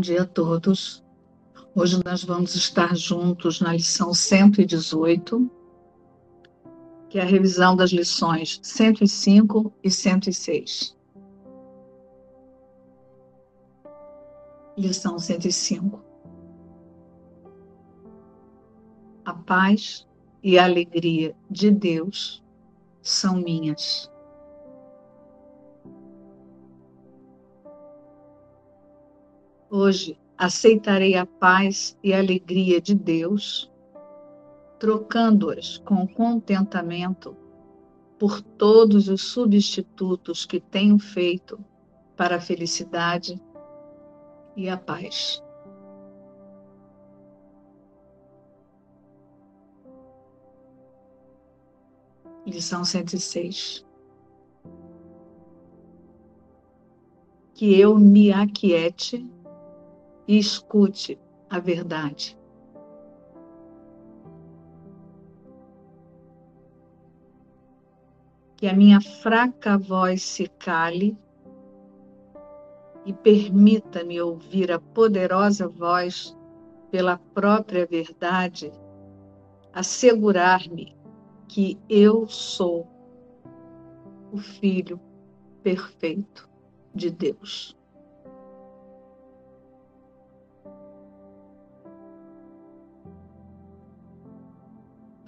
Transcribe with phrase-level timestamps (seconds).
[0.00, 1.04] Bom dia a todos.
[1.74, 5.50] Hoje nós vamos estar juntos na lição 118,
[7.10, 10.96] que é a revisão das lições 105 e 106.
[14.78, 16.02] Lição 105.
[19.26, 20.08] A paz
[20.42, 22.42] e a alegria de Deus
[23.02, 24.10] são minhas.
[29.72, 33.70] Hoje aceitarei a paz e a alegria de Deus,
[34.80, 37.36] trocando-as com contentamento
[38.18, 41.64] por todos os substitutos que tenho feito
[42.16, 43.40] para a felicidade
[44.56, 45.40] e a paz.
[52.44, 53.86] Lição 106.
[57.54, 59.24] Que eu me aquiete
[60.30, 61.18] e escute
[61.50, 62.38] a verdade.
[68.56, 71.18] Que a minha fraca voz se cale
[73.04, 76.38] e permita-me ouvir a poderosa voz
[76.92, 78.70] pela própria verdade,
[79.72, 80.96] assegurar-me
[81.48, 82.86] que eu sou
[84.30, 85.00] o Filho
[85.64, 86.48] perfeito
[86.94, 87.79] de Deus.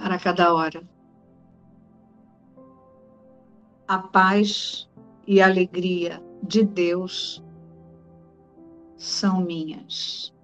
[0.02, 0.82] Para cada hora.
[3.86, 4.90] A paz
[5.28, 7.40] e a alegria de Deus
[8.96, 10.34] são minhas.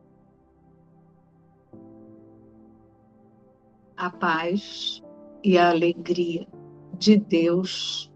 [3.97, 5.03] A paz
[5.43, 6.47] e a alegria
[6.97, 8.13] de Deus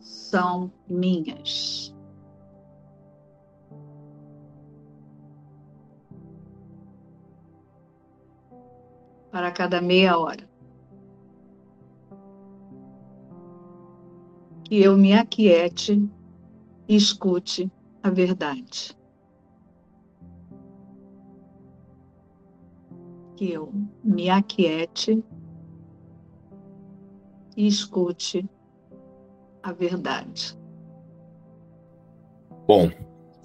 [0.00, 1.95] são minhas.
[9.36, 10.48] Para cada meia hora.
[14.64, 16.08] Que eu me aquiete
[16.88, 17.70] e escute
[18.02, 18.96] a verdade.
[23.36, 23.70] Que eu
[24.02, 25.22] me aquiete
[27.58, 28.48] e escute
[29.62, 30.58] a verdade.
[32.66, 32.90] Bom,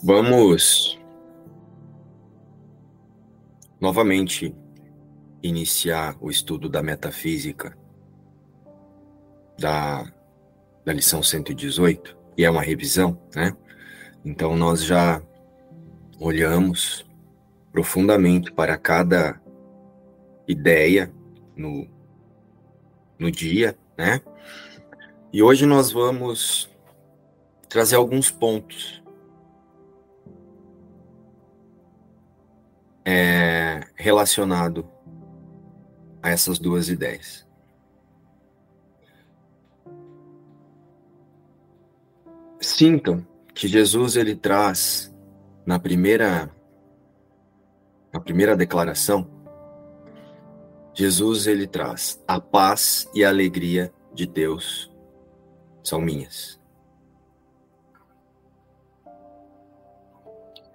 [0.02, 0.97] vamos
[3.81, 4.56] novamente
[5.41, 7.78] iniciar o estudo da metafísica
[9.57, 10.12] da,
[10.85, 13.56] da lição 118, e é uma revisão, né?
[14.24, 15.22] Então nós já
[16.19, 17.06] olhamos
[17.72, 19.40] profundamente para cada
[20.47, 21.12] ideia
[21.56, 21.88] no,
[23.18, 24.22] no dia, né?
[25.31, 26.69] E hoje nós vamos
[27.69, 29.02] trazer alguns pontos
[33.06, 34.85] é, relacionado
[36.22, 37.48] a essas duas ideias.
[42.59, 45.14] Sintam que Jesus ele traz
[45.66, 46.50] na primeira
[48.14, 49.42] na primeira declaração
[50.94, 54.92] Jesus ele traz a paz e a alegria de Deus
[55.82, 56.59] são minhas.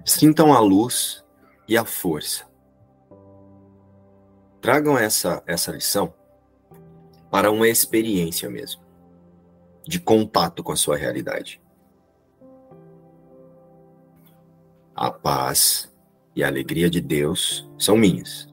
[0.04, 1.24] Sintam a luz
[1.68, 2.45] e a força
[4.66, 6.12] Tragam essa, essa lição
[7.30, 8.82] para uma experiência mesmo,
[9.86, 11.62] de contato com a sua realidade.
[14.92, 15.94] A paz
[16.34, 18.52] e a alegria de Deus são minhas.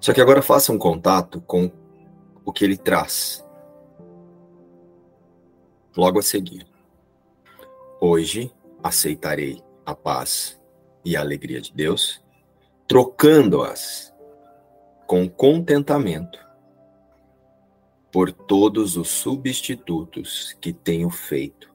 [0.00, 1.70] Só que agora faça um contato com
[2.44, 3.46] o que ele traz.
[5.96, 6.66] Logo a seguir.
[8.00, 10.60] Hoje aceitarei a paz
[11.04, 12.22] e a alegria de Deus,
[12.88, 14.14] trocando-as
[15.06, 16.38] com contentamento
[18.10, 21.72] por todos os substitutos que tenho feito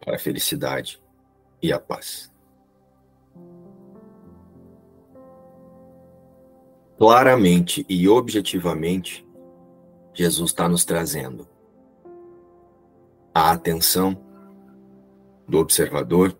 [0.00, 1.00] para a felicidade
[1.62, 2.30] e a paz.
[6.98, 9.26] Claramente e objetivamente,
[10.12, 11.48] Jesus está nos trazendo
[13.34, 14.20] a atenção
[15.48, 16.36] do observador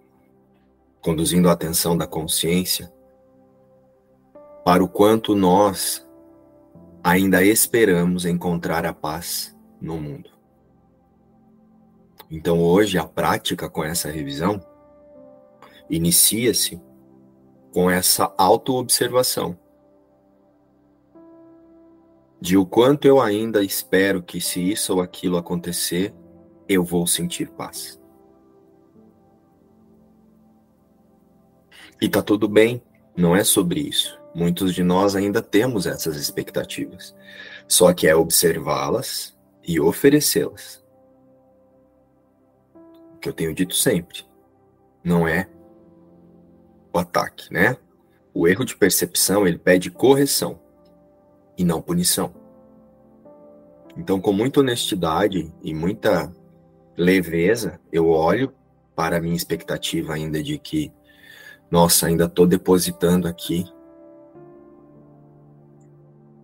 [1.00, 2.92] conduzindo a atenção da consciência
[4.64, 6.06] para o quanto nós
[7.02, 10.30] ainda esperamos encontrar a paz no mundo.
[12.30, 14.60] Então, hoje, a prática com essa revisão
[15.88, 16.80] inicia-se
[17.72, 19.58] com essa autoobservação
[22.40, 26.14] de o quanto eu ainda espero que, se isso ou aquilo acontecer,
[26.68, 27.99] eu vou sentir paz.
[32.00, 32.82] E tá tudo bem,
[33.16, 34.18] não é sobre isso.
[34.34, 37.14] Muitos de nós ainda temos essas expectativas.
[37.66, 39.36] Só que é observá-las
[39.66, 40.82] e oferecê-las.
[43.14, 44.24] O que eu tenho dito sempre.
[45.04, 45.48] Não é
[46.92, 47.76] o ataque, né?
[48.32, 50.60] O erro de percepção, ele pede correção
[51.56, 52.32] e não punição.
[53.96, 56.32] Então, com muita honestidade e muita
[56.96, 58.54] leveza, eu olho
[58.94, 60.92] para a minha expectativa ainda de que,
[61.70, 63.64] nossa, ainda estou depositando aqui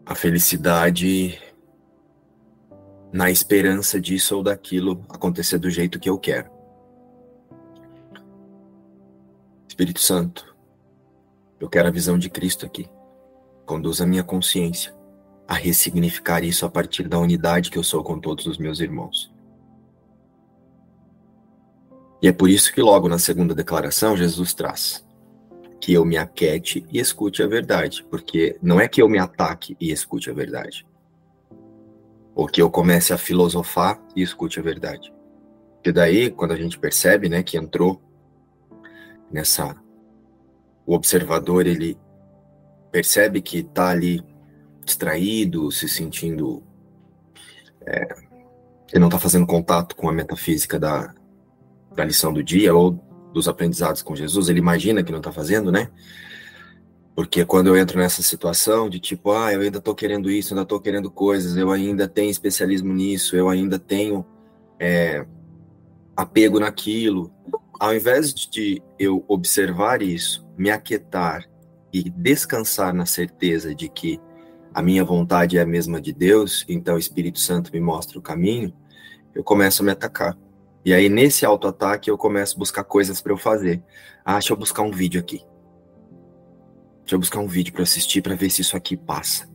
[0.04, 1.36] a felicidade
[3.12, 6.48] na esperança disso ou daquilo acontecer do jeito que eu quero.
[9.66, 10.56] Espírito Santo,
[11.58, 12.88] eu quero a visão de Cristo aqui.
[13.64, 14.94] Conduz a minha consciência
[15.48, 19.34] a ressignificar isso a partir da unidade que eu sou com todos os meus irmãos.
[22.22, 25.05] E é por isso que logo na segunda declaração Jesus traz
[25.80, 29.76] que eu me aquete e escute a verdade, porque não é que eu me ataque
[29.80, 30.86] e escute a verdade,
[32.34, 35.12] ou que eu comece a filosofar e escute a verdade.
[35.74, 38.00] Porque daí, quando a gente percebe, né, que entrou
[39.30, 39.76] nessa
[40.86, 41.98] o observador ele
[42.92, 44.22] percebe que está ali
[44.84, 46.62] distraído, se sentindo
[47.84, 48.06] é,
[48.86, 51.12] que não está fazendo contato com a metafísica da,
[51.94, 52.92] da lição do dia ou
[53.36, 55.90] dos aprendizados com Jesus, ele imagina que não está fazendo, né?
[57.14, 60.62] Porque quando eu entro nessa situação de tipo, ah, eu ainda estou querendo isso, ainda
[60.62, 64.24] estou querendo coisas, eu ainda tenho especialismo nisso, eu ainda tenho
[64.80, 65.26] é,
[66.16, 67.30] apego naquilo,
[67.78, 71.44] ao invés de eu observar isso, me aquietar
[71.92, 74.18] e descansar na certeza de que
[74.72, 78.22] a minha vontade é a mesma de Deus, então o Espírito Santo me mostra o
[78.22, 78.72] caminho,
[79.34, 80.38] eu começo a me atacar.
[80.86, 83.82] E aí, nesse auto-ataque, eu começo a buscar coisas para eu fazer.
[84.24, 85.44] Ah, deixa eu buscar um vídeo aqui.
[87.00, 89.50] Deixa eu buscar um vídeo para assistir para ver se isso aqui passa.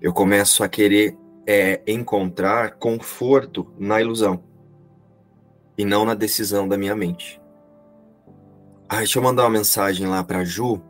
[0.00, 1.16] Eu começo a querer
[1.46, 4.42] é, encontrar conforto na ilusão
[5.78, 7.40] e não na decisão da minha mente.
[8.88, 10.82] Ah, deixa eu mandar uma mensagem lá para Ju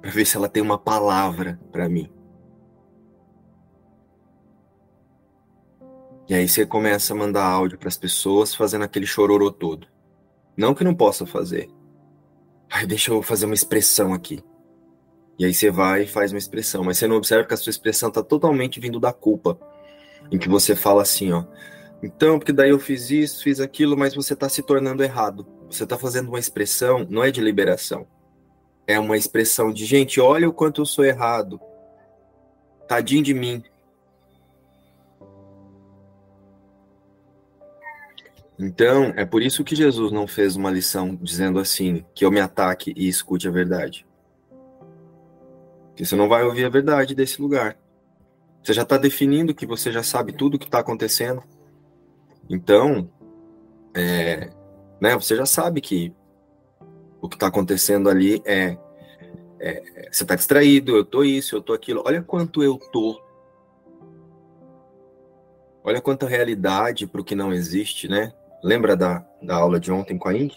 [0.00, 2.10] para ver se ela tem uma palavra para mim.
[6.28, 9.86] E aí você começa a mandar áudio para as pessoas fazendo aquele chororô todo.
[10.56, 11.68] Não que não possa fazer.
[12.70, 14.42] Ai, deixa eu fazer uma expressão aqui.
[15.38, 17.70] E aí você vai e faz uma expressão, mas você não observa que a sua
[17.70, 19.58] expressão está totalmente vindo da culpa.
[20.32, 21.44] Em que você fala assim, ó,
[22.02, 25.46] então, porque daí eu fiz isso, fiz aquilo, mas você está se tornando errado.
[25.70, 28.06] Você está fazendo uma expressão, não é de liberação.
[28.86, 31.60] É uma expressão de, gente, olha o quanto eu sou errado.
[32.86, 33.62] Tadinho de mim.
[38.58, 42.40] Então, é por isso que Jesus não fez uma lição dizendo assim, que eu me
[42.40, 44.06] ataque e escute a verdade.
[45.88, 47.76] Porque você não vai ouvir a verdade desse lugar.
[48.62, 51.42] Você já está definindo que você já sabe tudo o que está acontecendo.
[52.48, 53.10] Então,
[53.94, 54.50] é,
[55.00, 56.14] né, você já sabe que
[57.20, 58.76] o que está acontecendo ali é,
[59.60, 62.02] é você está distraído, eu tô isso, eu tô aquilo.
[62.06, 63.20] Olha quanto eu tô.
[65.84, 68.32] Olha quanta realidade para o que não existe, né?
[68.62, 70.52] Lembra da, da aula de ontem com a Ing?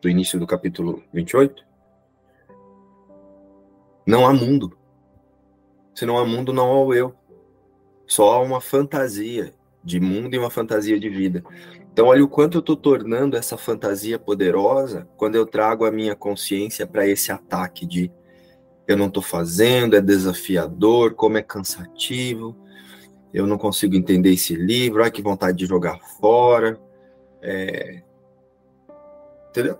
[0.00, 1.64] Do início do capítulo 28?
[4.06, 4.76] Não há mundo.
[5.94, 7.14] Se não há mundo, não há o eu.
[8.06, 11.44] Só há uma fantasia de mundo e uma fantasia de vida.
[11.92, 16.16] Então, olha o quanto eu estou tornando essa fantasia poderosa quando eu trago a minha
[16.16, 18.10] consciência para esse ataque de
[18.86, 22.56] eu não estou fazendo, é desafiador, como é cansativo,
[23.32, 26.78] eu não consigo entender esse livro, ai que vontade de jogar fora.
[27.44, 28.02] É...
[29.50, 29.78] Entendeu?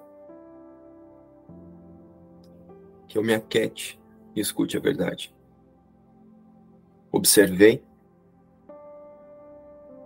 [3.08, 3.98] Que eu me aquete
[4.36, 5.34] e escute a verdade.
[7.10, 7.82] Observei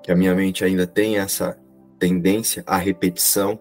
[0.03, 1.59] que a minha mente ainda tem essa
[1.99, 3.61] tendência à repetição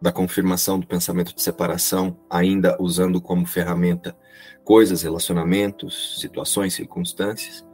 [0.00, 4.16] da confirmação do pensamento de separação, ainda usando como ferramenta
[4.64, 7.64] coisas, relacionamentos, situações, circunstâncias.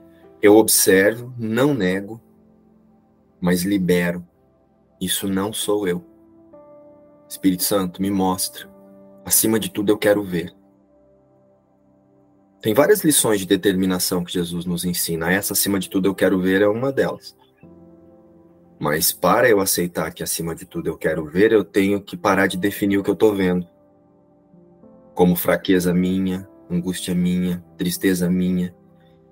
[0.42, 2.20] Eu observo, não nego,
[3.40, 4.26] mas libero.
[5.00, 6.04] Isso não sou eu.
[7.28, 8.68] Espírito Santo, me mostra.
[9.24, 10.54] Acima de tudo, eu quero ver.
[12.60, 15.30] Tem várias lições de determinação que Jesus nos ensina.
[15.30, 17.36] Essa, acima de tudo, eu quero ver, é uma delas.
[18.80, 22.46] Mas para eu aceitar que acima de tudo eu quero ver, eu tenho que parar
[22.46, 23.66] de definir o que eu estou vendo.
[25.14, 28.74] Como fraqueza minha, angústia minha, tristeza minha,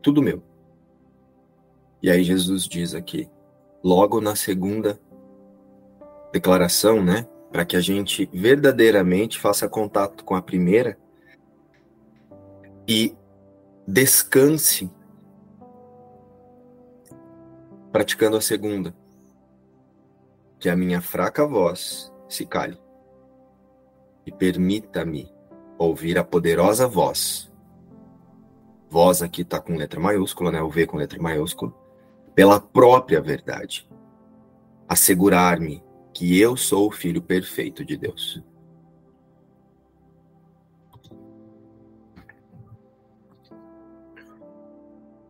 [0.03, 0.43] tudo meu.
[2.03, 3.29] E aí Jesus diz aqui,
[3.83, 5.01] logo na segunda
[6.33, 7.27] declaração, né?
[7.51, 10.99] Para que a gente verdadeiramente faça contato com a primeira
[12.87, 13.17] e
[13.87, 14.91] descanse
[17.91, 18.95] praticando a segunda,
[20.59, 22.79] que a minha fraca voz se cale
[24.27, 25.33] e permita-me
[25.79, 27.51] ouvir a poderosa voz.
[28.91, 30.61] Voz aqui está com letra maiúscula, né?
[30.61, 31.73] O V com letra maiúscula.
[32.35, 33.89] Pela própria verdade.
[34.89, 35.83] Assegurar-me
[36.17, 38.43] que eu sou o filho perfeito de Deus.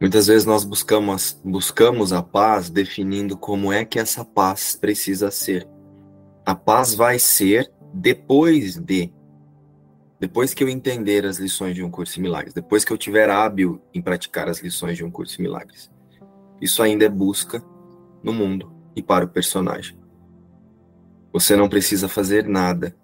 [0.01, 5.69] Muitas vezes nós buscamos, buscamos a paz definindo como é que essa paz precisa ser.
[6.45, 9.13] A paz vai ser depois de
[10.21, 13.29] depois que eu entender as lições de um curso em milagres, depois que eu tiver
[13.29, 15.91] hábil em praticar as lições de um curso em milagres.
[16.61, 17.61] Isso ainda é busca
[18.23, 20.06] no mundo e para o personagem.
[21.37, 22.97] Você não precisa fazer nada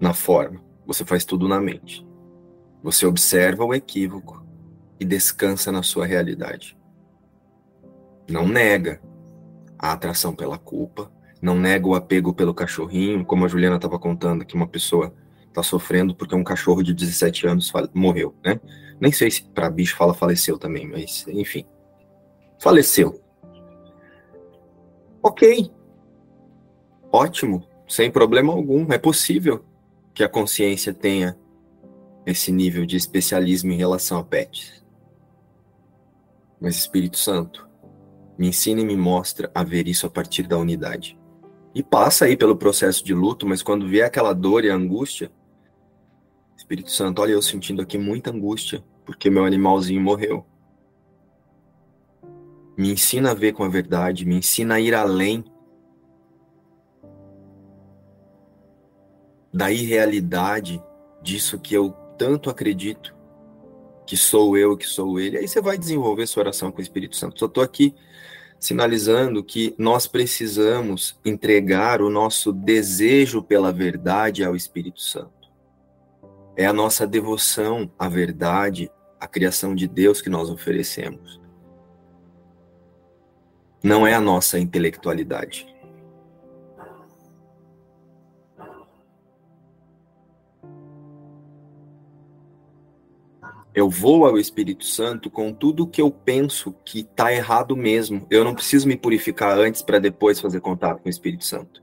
[0.00, 2.04] na forma, você faz tudo na mente.
[2.82, 4.44] Você observa o equívoco
[4.98, 6.76] e descansa na sua realidade.
[8.28, 9.00] Não nega
[9.78, 11.08] a atração pela culpa,
[11.40, 15.14] não nega o apego pelo cachorrinho, como a Juliana estava contando, que uma pessoa
[15.46, 18.60] está sofrendo porque um cachorro de 17 anos morreu, né?
[19.00, 21.64] Nem sei se para bicho fala faleceu também, mas enfim.
[22.58, 23.22] Faleceu.
[25.22, 25.77] Ok.
[27.12, 28.92] Ótimo, sem problema algum.
[28.92, 29.64] É possível
[30.12, 31.38] que a consciência tenha
[32.26, 34.84] esse nível de especialismo em relação a pets.
[36.60, 37.68] Mas Espírito Santo,
[38.36, 41.18] me ensina e me mostra a ver isso a partir da unidade
[41.74, 45.30] e passa aí pelo processo de luto, mas quando vier aquela dor e angústia,
[46.56, 50.44] Espírito Santo, olha eu sentindo aqui muita angústia, porque meu animalzinho morreu.
[52.76, 55.44] Me ensina a ver com a verdade, me ensina a ir além
[59.52, 60.82] da irrealidade
[61.22, 63.14] disso que eu tanto acredito,
[64.06, 65.38] que sou eu, que sou ele.
[65.38, 67.38] Aí você vai desenvolver sua oração com o Espírito Santo.
[67.38, 67.94] Só estou aqui
[68.58, 75.30] sinalizando que nós precisamos entregar o nosso desejo pela verdade ao Espírito Santo.
[76.56, 78.90] É a nossa devoção à verdade,
[79.20, 81.40] à criação de Deus que nós oferecemos.
[83.82, 85.66] Não é a nossa intelectualidade.
[93.78, 98.26] Eu vou ao Espírito Santo com tudo que eu penso que está errado mesmo.
[98.28, 101.80] Eu não preciso me purificar antes para depois fazer contato com o Espírito Santo.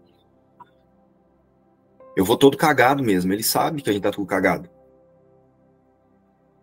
[2.14, 3.32] Eu vou todo cagado mesmo.
[3.32, 4.70] Ele sabe que a gente tá tudo cagado.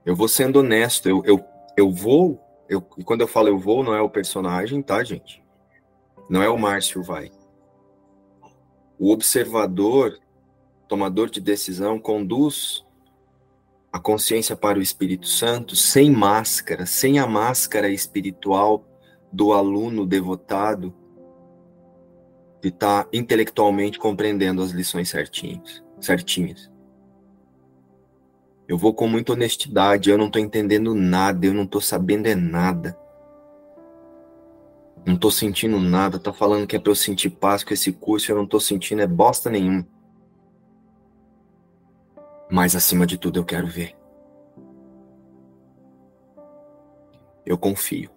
[0.05, 1.09] Eu vou sendo honesto.
[1.09, 1.43] Eu, eu,
[1.79, 2.39] eu vou.
[2.69, 5.43] Eu, e quando eu falo eu vou, não é o personagem, tá, gente?
[6.29, 7.33] Não é o Márcio vai.
[8.99, 10.19] O observador,
[10.87, 12.82] tomador de decisão, conduz
[13.93, 18.87] a consciência para o Espírito Santo sem máscara, sem a máscara espiritual
[19.31, 20.95] do aluno devotado
[22.63, 26.71] que está intelectualmente compreendendo as lições certinhas, certinhas.
[28.67, 32.35] Eu vou com muita honestidade, eu não estou entendendo nada, eu não estou sabendo é
[32.35, 32.97] nada.
[35.05, 38.31] Não estou sentindo nada, tá falando que é para eu sentir paz com esse curso,
[38.31, 39.87] eu não estou sentindo é bosta nenhuma.
[42.53, 43.97] Mas acima de tudo eu quero ver.
[47.47, 48.11] Eu confio.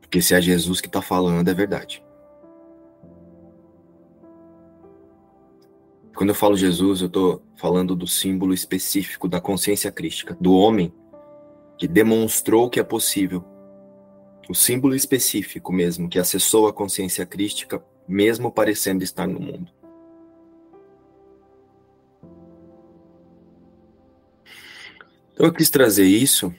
[0.00, 2.04] Porque se é Jesus que está falando, é verdade.
[6.12, 10.92] Quando eu falo Jesus, eu estou falando do símbolo específico da consciência crística, do homem
[11.78, 13.44] que demonstrou que é possível.
[14.48, 19.77] O símbolo específico mesmo, que acessou a consciência crística, mesmo parecendo estar no mundo.
[25.38, 26.52] Então eu quis trazer isso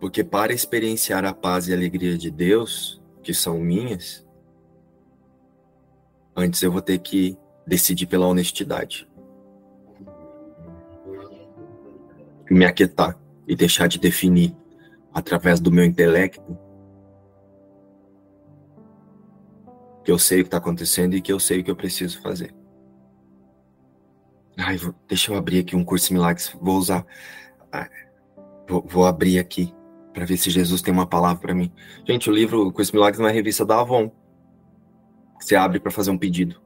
[0.00, 4.26] porque para experienciar a paz e a alegria de Deus, que são minhas,
[6.34, 9.06] antes eu vou ter que decidir pela honestidade.
[12.50, 14.56] Me aquietar e deixar de definir
[15.12, 16.58] através do meu intelecto
[20.02, 22.22] que eu sei o que está acontecendo e que eu sei o que eu preciso
[22.22, 22.61] fazer.
[24.64, 24.78] Ai,
[25.08, 26.56] deixa eu abrir aqui um curso de milagres.
[26.60, 27.04] Vou usar.
[28.68, 29.74] Vou, vou abrir aqui
[30.12, 31.72] para ver se Jesus tem uma palavra para mim.
[32.06, 34.10] Gente, o livro Curso de Milagres é uma revista da Avon.
[35.40, 36.60] Você abre para fazer um pedido.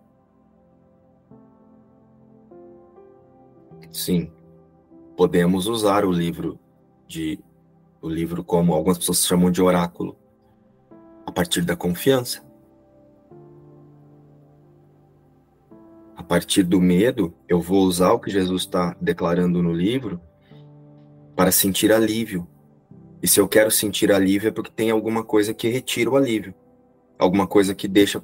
[3.91, 4.31] Sim.
[5.17, 6.61] Podemos usar o livro
[7.07, 7.43] de
[8.03, 10.17] o livro como algumas pessoas chamam de oráculo,
[11.25, 12.46] a partir da confiança.
[16.27, 20.21] Partir do medo, eu vou usar o que Jesus está declarando no livro
[21.35, 22.47] para sentir alívio.
[23.23, 26.55] E se eu quero sentir alívio é porque tem alguma coisa que retira o alívio.
[27.19, 28.23] Alguma coisa que deixa.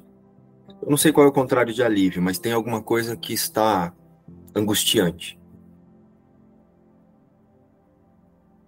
[0.81, 3.93] Eu não sei qual é o contrário de alívio, mas tem alguma coisa que está
[4.55, 5.39] angustiante.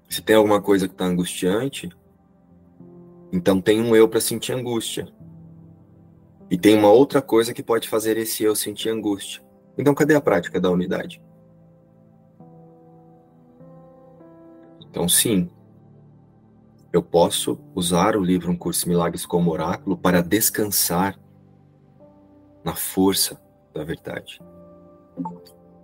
[0.09, 1.89] Se tem alguma coisa que está angustiante,
[3.31, 5.07] então tem um eu para sentir angústia.
[6.49, 9.43] E tem uma outra coisa que pode fazer esse eu sentir angústia.
[9.77, 11.21] Então, cadê a prática da unidade?
[14.79, 15.49] Então, sim,
[16.93, 21.19] eu posso usar o livro Um Curso de Milagres como oráculo para descansar
[22.63, 23.37] na força
[23.73, 24.39] da verdade.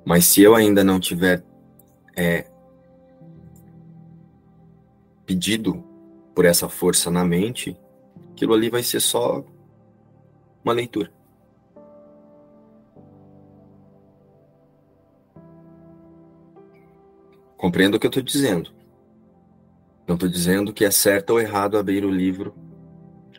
[0.05, 1.43] Mas se eu ainda não tiver
[2.15, 2.49] é,
[5.25, 5.83] pedido
[6.33, 7.77] por essa força na mente,
[8.31, 9.43] aquilo ali vai ser só
[10.63, 11.11] uma leitura.
[17.57, 18.71] Compreendo o que eu estou dizendo.
[20.07, 22.55] Não estou dizendo que é certo ou errado abrir o livro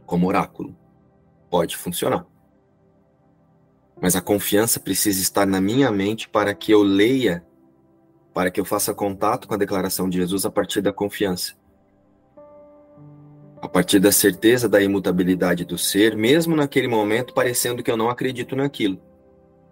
[0.06, 0.76] como oráculo.
[1.50, 2.26] Pode funcionar.
[4.00, 7.44] Mas a confiança precisa estar na minha mente para que eu leia,
[8.32, 11.61] para que eu faça contato com a declaração de Jesus a partir da confiança
[13.62, 18.10] a partir da certeza da imutabilidade do ser, mesmo naquele momento parecendo que eu não
[18.10, 19.00] acredito naquilo,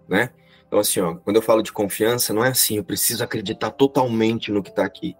[0.07, 0.29] né?
[0.65, 4.49] Então assim, ó, quando eu falo de confiança, não é assim, eu preciso acreditar totalmente
[4.49, 5.13] no que está aqui.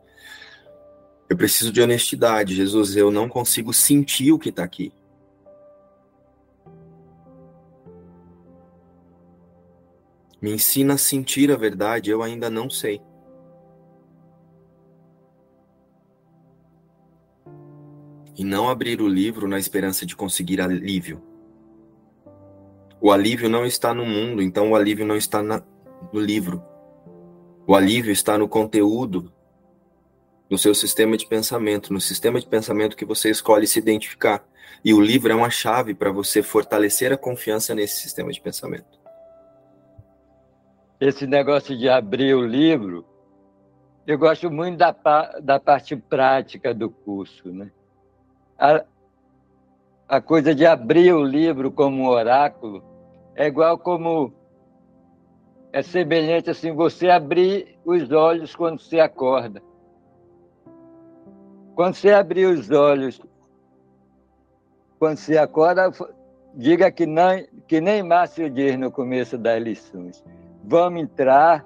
[1.29, 4.93] Eu preciso de honestidade, Jesus, eu não consigo sentir o que está aqui.
[10.41, 13.01] Me ensina a sentir a verdade, eu ainda não sei.
[18.41, 21.21] E não abrir o livro na esperança de conseguir alívio.
[22.99, 25.61] O alívio não está no mundo, então o alívio não está na,
[26.11, 26.59] no livro.
[27.67, 29.31] O alívio está no conteúdo
[30.49, 34.43] no seu sistema de pensamento, no sistema de pensamento que você escolhe se identificar.
[34.83, 38.99] E o livro é uma chave para você fortalecer a confiança nesse sistema de pensamento.
[40.99, 43.05] Esse negócio de abrir o livro,
[44.07, 44.91] eu gosto muito da,
[45.43, 47.71] da parte prática do curso, né?
[48.61, 48.85] A,
[50.07, 52.83] a coisa de abrir o livro como um oráculo
[53.35, 54.31] é igual como
[55.73, 59.63] é semelhante assim você abrir os olhos quando você acorda.
[61.73, 63.19] Quando você abrir os olhos,
[64.99, 65.89] quando você acorda,
[66.53, 70.23] diga que, não, que nem Márcio diz no começo das lições.
[70.63, 71.65] Vamos entrar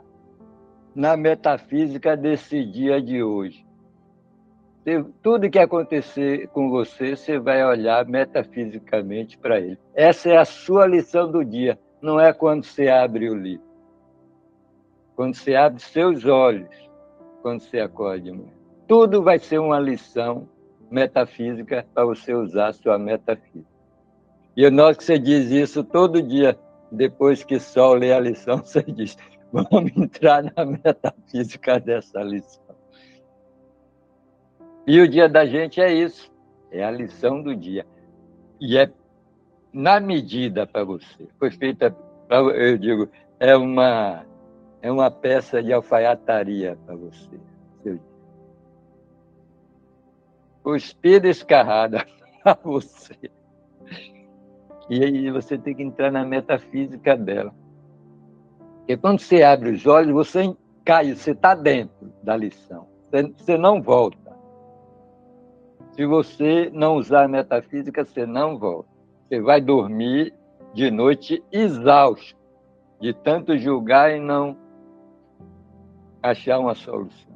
[0.94, 3.65] na metafísica desse dia de hoje
[5.22, 9.80] tudo que acontecer com você, você vai olhar metafisicamente para ele.
[9.96, 13.66] Essa é a sua lição do dia, não é quando você abre o livro.
[15.16, 16.70] Quando você abre seus olhos,
[17.42, 18.54] quando você acorda de manhã.
[18.88, 20.48] Tudo vai ser uma lição
[20.92, 23.76] metafísica para você usar sua metafísica.
[24.56, 26.58] E nós que você diz isso todo dia,
[26.92, 29.18] depois que só lê a lição, você diz:
[29.52, 32.65] vamos entrar na metafísica dessa lição.
[34.88, 36.32] E o dia da gente é isso,
[36.72, 37.86] é a lição do dia.
[38.60, 38.92] E é
[39.74, 41.28] na medida para você.
[41.38, 41.96] Foi feita,
[42.30, 44.26] eu digo, é uma,
[44.82, 47.40] é uma peça de alfaiataria para você.
[50.64, 52.06] Cuspida escarrada
[52.44, 53.16] para você.
[54.90, 57.54] E aí você tem que entrar na metafísica dela.
[58.80, 62.88] Porque quando você abre os olhos, você cai, você está dentro da lição.
[63.38, 64.25] Você não volta.
[65.96, 68.90] Se você não usar metafísica, você não volta.
[69.28, 70.34] Você vai dormir
[70.74, 72.36] de noite exausto,
[73.00, 74.58] de tanto julgar e não
[76.22, 77.34] achar uma solução.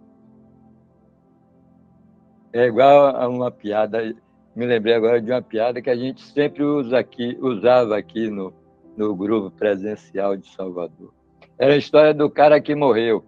[2.52, 4.14] É igual a uma piada,
[4.54, 8.54] me lembrei agora de uma piada que a gente sempre usa aqui, usava aqui no,
[8.98, 11.14] no grupo presencial de Salvador.
[11.58, 13.24] Era a história do cara que morreu.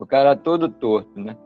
[0.00, 1.36] O cara todo torto, né?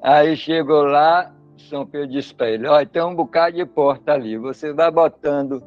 [0.00, 4.36] Aí chegou lá, são Pedro para ele: Olha, tem um bocado de porta ali.
[4.36, 5.62] Você vai botando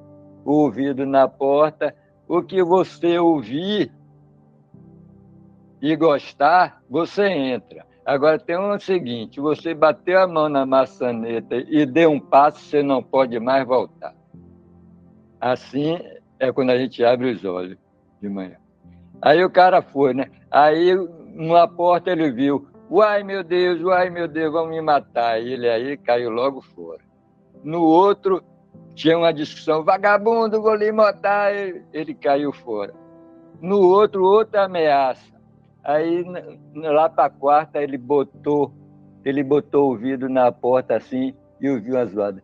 [0.45, 1.95] o ouvido na porta,
[2.27, 3.91] o que você ouvir
[5.81, 7.85] e gostar, você entra.
[8.05, 12.81] Agora tem um seguinte: você bateu a mão na maçaneta e deu um passo, você
[12.81, 14.15] não pode mais voltar.
[15.39, 15.99] Assim
[16.39, 17.77] é quando a gente abre os olhos
[18.21, 18.55] de manhã.
[19.21, 20.29] Aí o cara foi, né?
[20.49, 20.95] Aí
[21.33, 25.39] numa porta ele viu Uai, meu Deus, uai, meu Deus, vão me matar.
[25.41, 27.01] E ele aí caiu logo fora.
[27.63, 28.43] No outro,
[28.95, 31.53] tinha uma discussão, vagabundo, vou lhe matar.
[31.93, 32.93] Ele caiu fora.
[33.61, 35.39] No outro, outra ameaça.
[35.83, 36.23] Aí,
[36.75, 38.73] lá para a quarta, ele botou,
[39.23, 42.39] ele botou o vidro na porta assim e ouviu as zum.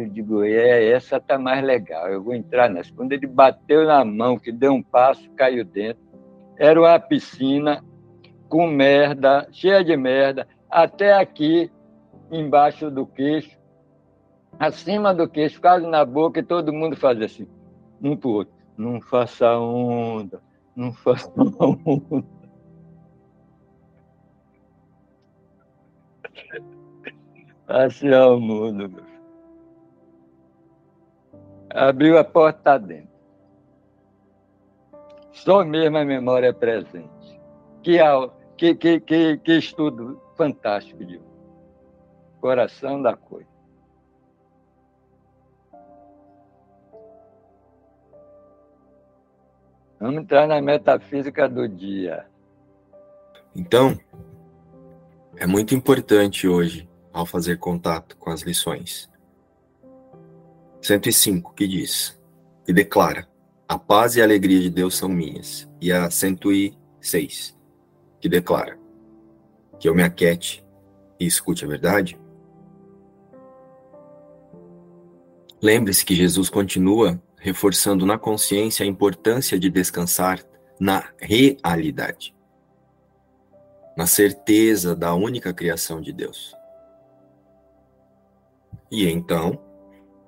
[0.00, 2.92] Eu digo, é, essa tá mais legal, eu vou entrar nessa.
[2.94, 6.07] Quando ele bateu na mão, que deu um passo, caiu dentro.
[6.58, 7.84] Era uma piscina
[8.48, 11.70] com merda, cheia de merda, até aqui,
[12.30, 13.56] embaixo do queixo,
[14.58, 17.46] acima do queixo, quase na boca, e todo mundo fazia assim,
[18.02, 18.54] um pro outro.
[18.76, 20.40] Não faça onda,
[20.74, 22.24] não faça onda.
[27.66, 29.18] Passe ao mundo, meu filho.
[31.70, 33.07] Abriu a porta dentro.
[35.44, 37.40] Só mesmo a memória presente.
[37.82, 37.98] Que,
[38.56, 41.20] que, que, que, que estudo fantástico de
[42.40, 43.48] coração da coisa.
[50.00, 52.26] Vamos entrar na metafísica do dia.
[53.54, 53.98] Então,
[55.36, 59.10] é muito importante hoje ao fazer contato com as lições.
[60.82, 62.20] 105, que diz
[62.66, 63.26] e declara:
[63.68, 65.68] A paz e a alegria de Deus são minhas.
[65.78, 67.54] E a 106,
[68.18, 68.78] que declara:
[69.78, 70.64] Que eu me aquete
[71.20, 72.18] e escute a verdade.
[75.60, 80.42] Lembre-se que Jesus continua reforçando na consciência a importância de descansar
[80.80, 82.34] na realidade,
[83.96, 86.54] na certeza da única criação de Deus.
[88.90, 89.60] E então,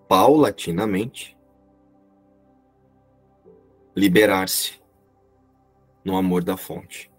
[0.09, 1.39] paulatinamente,
[3.95, 4.81] liberar-se
[6.05, 7.11] no amor da fonte.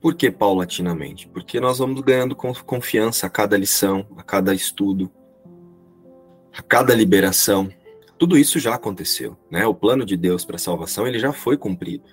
[0.00, 1.28] Por que paulatinamente?
[1.28, 5.10] Porque nós vamos ganhando confiança a cada lição, a cada estudo,
[6.56, 7.68] a cada liberação.
[8.18, 9.66] Tudo isso já aconteceu, né?
[9.66, 12.08] O plano de Deus para a salvação, ele já foi cumprido.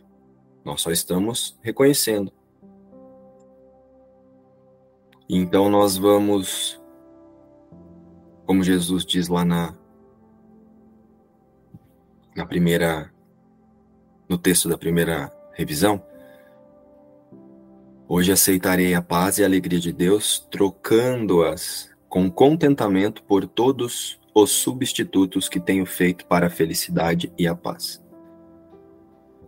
[0.65, 2.31] Nós só estamos reconhecendo.
[5.29, 6.81] Então nós vamos
[8.47, 9.75] como Jesus diz lá na
[12.33, 13.13] na primeira
[14.27, 16.03] no texto da primeira revisão,
[18.07, 24.51] hoje aceitarei a paz e a alegria de Deus, trocando-as com contentamento por todos os
[24.51, 28.03] substitutos que tenho feito para a felicidade e a paz.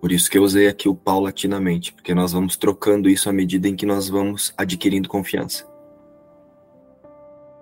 [0.01, 3.67] Por isso que eu usei aqui o paulatinamente, porque nós vamos trocando isso à medida
[3.67, 5.67] em que nós vamos adquirindo confiança.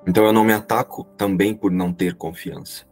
[0.08, 2.87] Então eu não me ataco também por não ter confiança.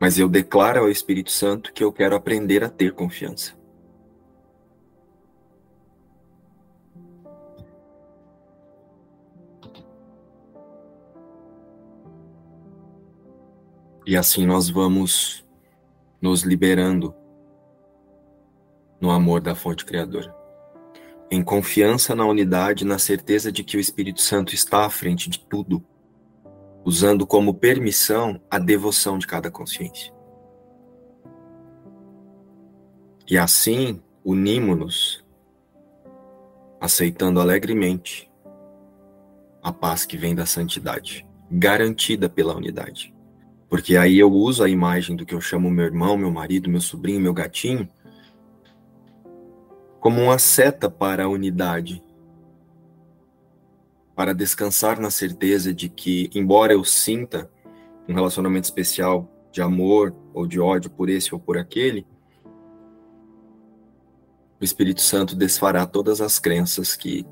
[0.00, 3.54] Mas eu declaro ao Espírito Santo que eu quero aprender a ter confiança.
[14.06, 15.46] E assim nós vamos
[16.20, 17.14] nos liberando
[19.00, 20.40] no amor da fonte criadora
[21.30, 25.38] em confiança na unidade, na certeza de que o Espírito Santo está à frente de
[25.38, 25.82] tudo,
[26.84, 30.12] usando como permissão a devoção de cada consciência.
[33.28, 35.24] E assim unimos-nos,
[36.80, 38.30] aceitando alegremente
[39.62, 43.14] a paz que vem da santidade, garantida pela unidade.
[43.68, 46.80] Porque aí eu uso a imagem do que eu chamo meu irmão, meu marido, meu
[46.80, 47.88] sobrinho, meu gatinho,
[50.00, 52.02] como uma seta para a unidade,
[54.20, 57.50] para descansar na certeza de que, embora eu sinta
[58.06, 62.06] um relacionamento especial de amor ou de ódio por esse ou por aquele,
[64.60, 67.26] o Espírito Santo desfará todas as crenças que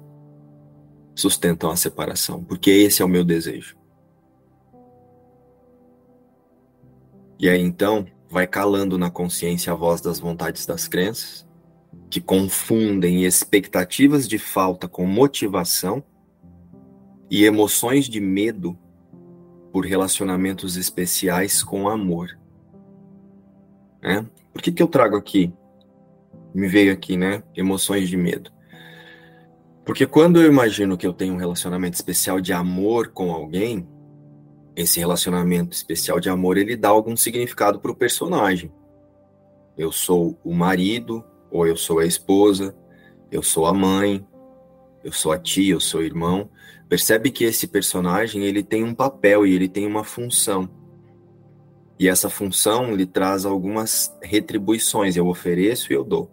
[1.14, 3.76] sustentam a separação, porque esse é o meu desejo.
[7.38, 11.46] E aí então vai calando na consciência a voz das vontades das crenças,
[12.08, 16.02] que confundem expectativas de falta com motivação
[17.30, 18.78] e emoções de medo
[19.72, 22.38] por relacionamentos especiais com amor.
[24.02, 24.26] Né?
[24.52, 25.52] Por que, que eu trago aqui?
[26.54, 27.42] Me veio aqui, né?
[27.54, 28.50] Emoções de medo.
[29.84, 33.86] Porque quando eu imagino que eu tenho um relacionamento especial de amor com alguém,
[34.76, 38.72] esse relacionamento especial de amor ele dá algum significado para o personagem.
[39.76, 42.76] Eu sou o marido, ou eu sou a esposa,
[43.30, 44.26] eu sou a mãe,
[45.02, 46.50] eu sou a tia, eu sou o irmão.
[46.88, 50.68] Percebe que esse personagem ele tem um papel e ele tem uma função.
[51.98, 56.30] E essa função lhe traz algumas retribuições, eu ofereço e eu dou.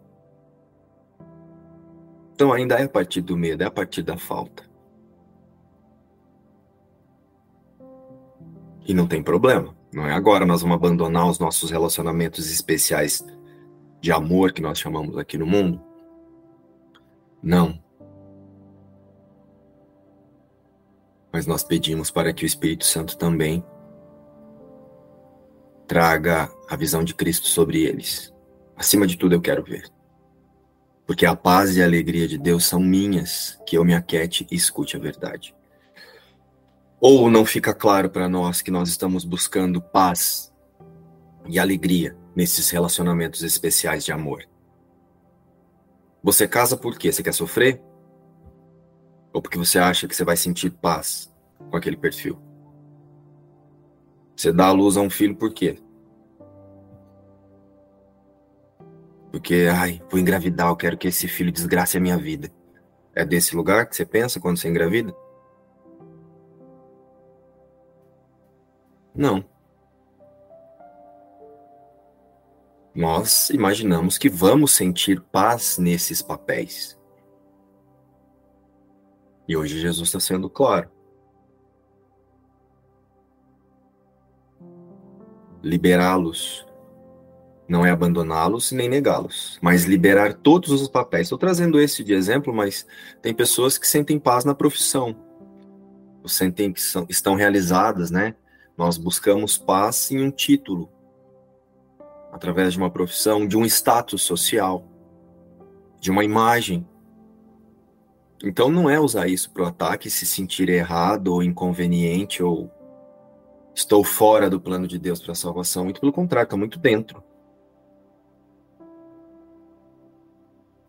[2.33, 4.63] Então ainda é a partir do medo, é a partir da falta.
[8.87, 9.75] E não tem problema.
[9.91, 13.25] Não é agora nós vamos abandonar os nossos relacionamentos especiais
[13.99, 15.81] de amor que nós chamamos aqui no mundo.
[17.41, 17.83] Não.
[21.35, 23.61] Mas nós pedimos para que o Espírito Santo também
[25.85, 28.33] traga a visão de Cristo sobre eles.
[28.73, 29.83] Acima de tudo, eu quero ver.
[31.05, 34.55] Porque a paz e a alegria de Deus são minhas, que eu me aquete e
[34.55, 35.53] escute a verdade.
[37.01, 40.53] Ou não fica claro para nós que nós estamos buscando paz
[41.49, 44.47] e alegria nesses relacionamentos especiais de amor?
[46.23, 47.11] Você casa por quê?
[47.11, 47.83] Você quer sofrer?
[49.35, 51.29] Ou porque você acha que você vai sentir paz
[51.69, 52.39] com aquele perfil?
[54.33, 55.77] Você dá a luz a um filho por quê?
[59.33, 62.49] Porque, ai, vou engravidar, eu quero que esse filho desgrace a minha vida.
[63.13, 65.13] É desse lugar que você pensa quando você engravida?
[69.13, 69.43] Não.
[72.95, 76.97] Nós imaginamos que vamos sentir paz nesses papéis.
[79.47, 80.89] E hoje Jesus está sendo claro.
[85.61, 86.65] Liberá-los
[87.67, 91.25] não é abandoná-los nem negá-los, mas liberar todos os papéis.
[91.25, 92.85] Estou trazendo esse de exemplo, mas
[93.21, 95.15] tem pessoas que sentem paz na profissão,
[96.27, 98.35] sentem que são, estão realizadas, né?
[98.77, 100.89] Nós buscamos paz em um título,
[102.31, 104.85] através de uma profissão, de um status social,
[105.99, 106.87] de uma imagem.
[108.45, 112.71] Então não é usar isso para o ataque, se sentir errado ou inconveniente ou
[113.73, 115.85] estou fora do plano de Deus para a salvação.
[115.85, 117.23] Muito pelo contrário, está muito dentro.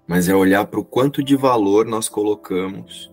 [0.07, 3.13] mas é olhar para o quanto de valor nós colocamos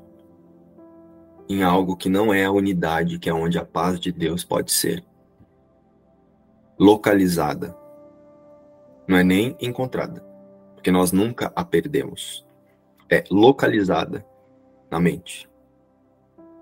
[1.49, 4.71] em algo que não é a unidade, que é onde a paz de Deus pode
[4.71, 5.03] ser
[6.77, 7.75] localizada.
[9.08, 10.23] Não é nem encontrada,
[10.75, 12.45] porque nós nunca a perdemos.
[13.10, 14.25] É localizada
[14.93, 15.49] na mente.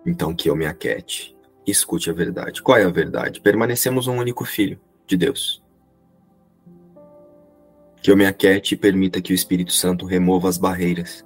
[0.05, 1.35] Então que eu me aquete,
[1.67, 2.61] escute a verdade.
[2.61, 3.41] Qual é a verdade?
[3.41, 5.61] Permanecemos um único filho de Deus.
[8.01, 11.25] Que eu me aquete e permita que o Espírito Santo remova as barreiras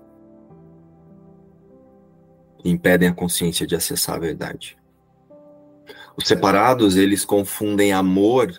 [2.58, 4.76] que impedem a consciência de acessar a verdade.
[6.18, 8.52] Os separados, eles confundem amor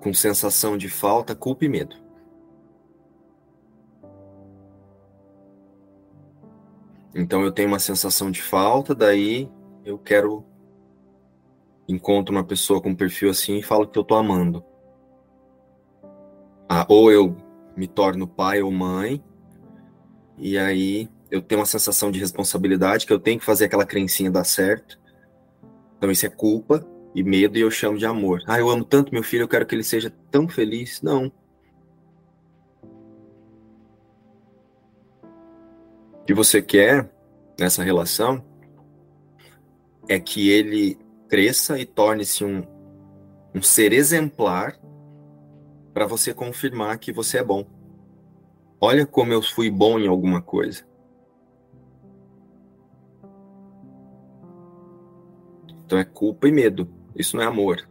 [0.00, 2.07] com sensação de falta, culpa e medo.
[7.14, 9.50] Então eu tenho uma sensação de falta, daí
[9.84, 10.44] eu quero
[11.88, 14.64] encontro uma pessoa com um perfil assim e falo que eu tô amando.
[16.68, 17.34] Ah, ou eu
[17.76, 19.22] me torno pai ou mãe,
[20.36, 24.30] e aí eu tenho uma sensação de responsabilidade que eu tenho que fazer aquela crencinha
[24.30, 24.98] dar certo.
[25.96, 28.40] Então isso é culpa e medo e eu chamo de amor.
[28.46, 31.02] Ah, eu amo tanto meu filho, eu quero que ele seja tão feliz.
[31.02, 31.32] Não.
[36.28, 37.10] Que você quer
[37.58, 38.44] nessa relação
[40.06, 42.62] é que ele cresça e torne-se um,
[43.54, 44.78] um ser exemplar
[45.94, 47.66] para você confirmar que você é bom.
[48.78, 50.86] Olha como eu fui bom em alguma coisa.
[55.86, 56.86] Então é culpa e medo.
[57.16, 57.88] Isso não é amor.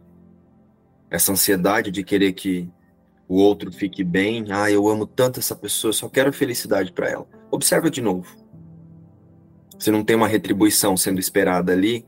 [1.10, 2.70] Essa ansiedade de querer que
[3.26, 4.52] o outro fique bem.
[4.52, 7.37] Ah, eu amo tanto essa pessoa, só quero felicidade para ela.
[7.50, 8.36] Observa de novo.
[9.78, 12.06] Se não tem uma retribuição sendo esperada ali,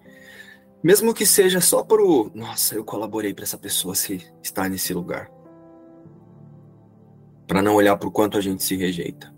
[0.83, 4.93] mesmo que seja só por o, nossa, eu colaborei para essa pessoa se estar nesse
[4.93, 5.31] lugar
[7.51, 9.35] para não olhar o quanto a gente se rejeita.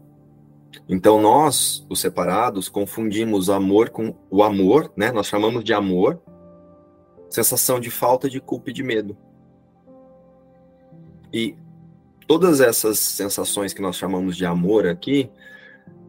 [0.87, 5.11] Então nós, os separados, confundimos amor com o amor, né?
[5.11, 6.21] Nós chamamos de amor,
[7.31, 9.17] sensação de falta de culpa e de medo.
[11.33, 11.57] E
[12.29, 15.31] todas essas sensações que nós chamamos de amor aqui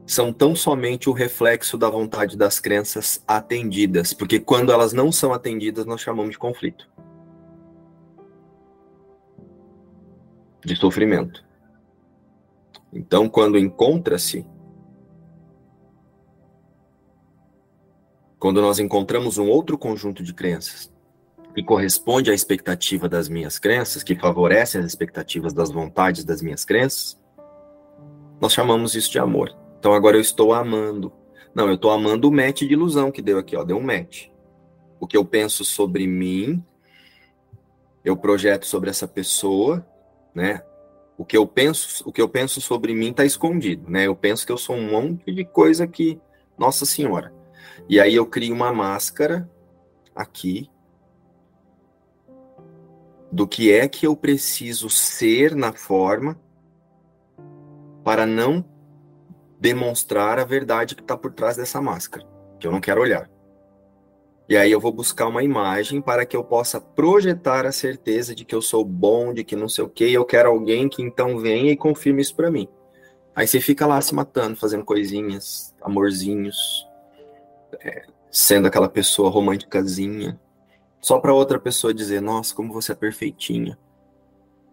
[0.06, 5.34] são tão somente o reflexo da vontade das crenças atendidas, porque quando elas não são
[5.34, 6.90] atendidas, nós chamamos de conflito.
[10.64, 11.44] De sofrimento.
[12.92, 14.46] Então, quando encontra-se,
[18.38, 20.92] quando nós encontramos um outro conjunto de crenças
[21.56, 26.66] que corresponde à expectativa das minhas crenças, que favorece as expectativas das vontades das minhas
[26.66, 27.20] crenças,
[28.42, 29.63] nós chamamos isso de amor.
[29.84, 31.12] Então agora eu estou amando.
[31.54, 34.30] Não, eu estou amando o match de ilusão que deu aqui, ó, deu um match.
[34.98, 36.64] O que eu penso sobre mim,
[38.02, 39.86] eu projeto sobre essa pessoa,
[40.34, 40.64] né?
[41.18, 44.08] O que eu penso, o que eu penso sobre mim está escondido, né?
[44.08, 46.18] Eu penso que eu sou um monte de coisa que,
[46.58, 47.34] nossa senhora.
[47.90, 49.52] E aí eu crio uma máscara
[50.16, 50.70] aqui
[53.30, 56.40] do que é que eu preciso ser na forma
[58.02, 58.64] para não
[59.64, 62.28] demonstrar a verdade que está por trás dessa máscara,
[62.60, 63.32] que eu não quero olhar.
[64.50, 68.44] E aí eu vou buscar uma imagem para que eu possa projetar a certeza de
[68.44, 71.02] que eu sou bom, de que não sei o quê, e eu quero alguém que
[71.02, 72.68] então venha e confirme isso para mim.
[73.34, 76.86] Aí você fica lá se matando, fazendo coisinhas, amorzinhos,
[77.80, 80.38] é, sendo aquela pessoa românticazinha,
[81.00, 83.80] só para outra pessoa dizer, nossa, como você é perfeitinha.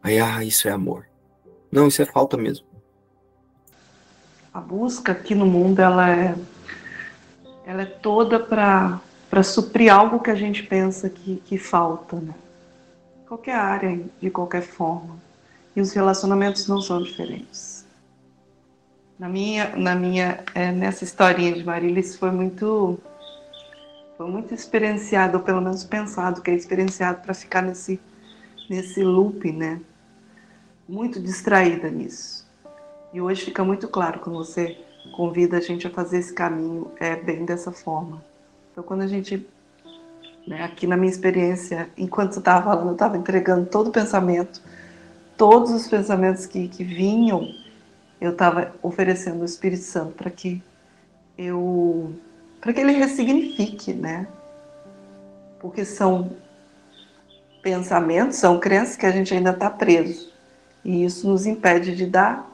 [0.03, 1.07] Aí, ah, isso é amor.
[1.71, 2.70] Não, isso é falta mesmo.
[4.53, 6.35] A busca aqui no mundo, ela é,
[7.65, 12.35] ela é toda para para suprir algo que a gente pensa que, que falta, né?
[13.29, 15.17] Qualquer área, de qualquer forma.
[15.75, 17.87] E os relacionamentos não são diferentes.
[19.17, 22.99] Na minha, na minha é, nessa historinha de Marília, isso foi muito,
[24.19, 28.01] foi muito experienciado, ou pelo menos pensado que é experienciado para ficar nesse,
[28.69, 29.81] nesse loop, né?
[30.89, 32.50] Muito distraída nisso.
[33.13, 34.79] E hoje fica muito claro quando você
[35.13, 38.23] convida a gente a fazer esse caminho é bem dessa forma.
[38.71, 39.47] Então, quando a gente,
[40.47, 44.63] né, aqui na minha experiência, enquanto você estava falando, eu estava entregando todo o pensamento,
[45.37, 47.53] todos os pensamentos que, que vinham,
[48.21, 50.63] eu estava oferecendo o Espírito Santo para que
[51.37, 52.15] eu,
[52.61, 54.29] para que ele ressignifique, né?
[55.59, 56.31] Porque são
[57.63, 60.31] pensamentos, são crenças que a gente ainda está preso.
[60.85, 62.50] E isso nos impede de dar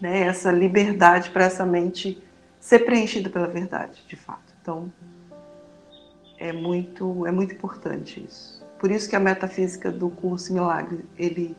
[0.00, 2.22] né, essa liberdade para essa mente
[2.60, 4.52] ser preenchida pela verdade, de fato.
[4.60, 4.92] Então,
[6.38, 8.64] é muito, é muito importante isso.
[8.78, 11.56] Por isso que a metafísica do curso Milagre, ele,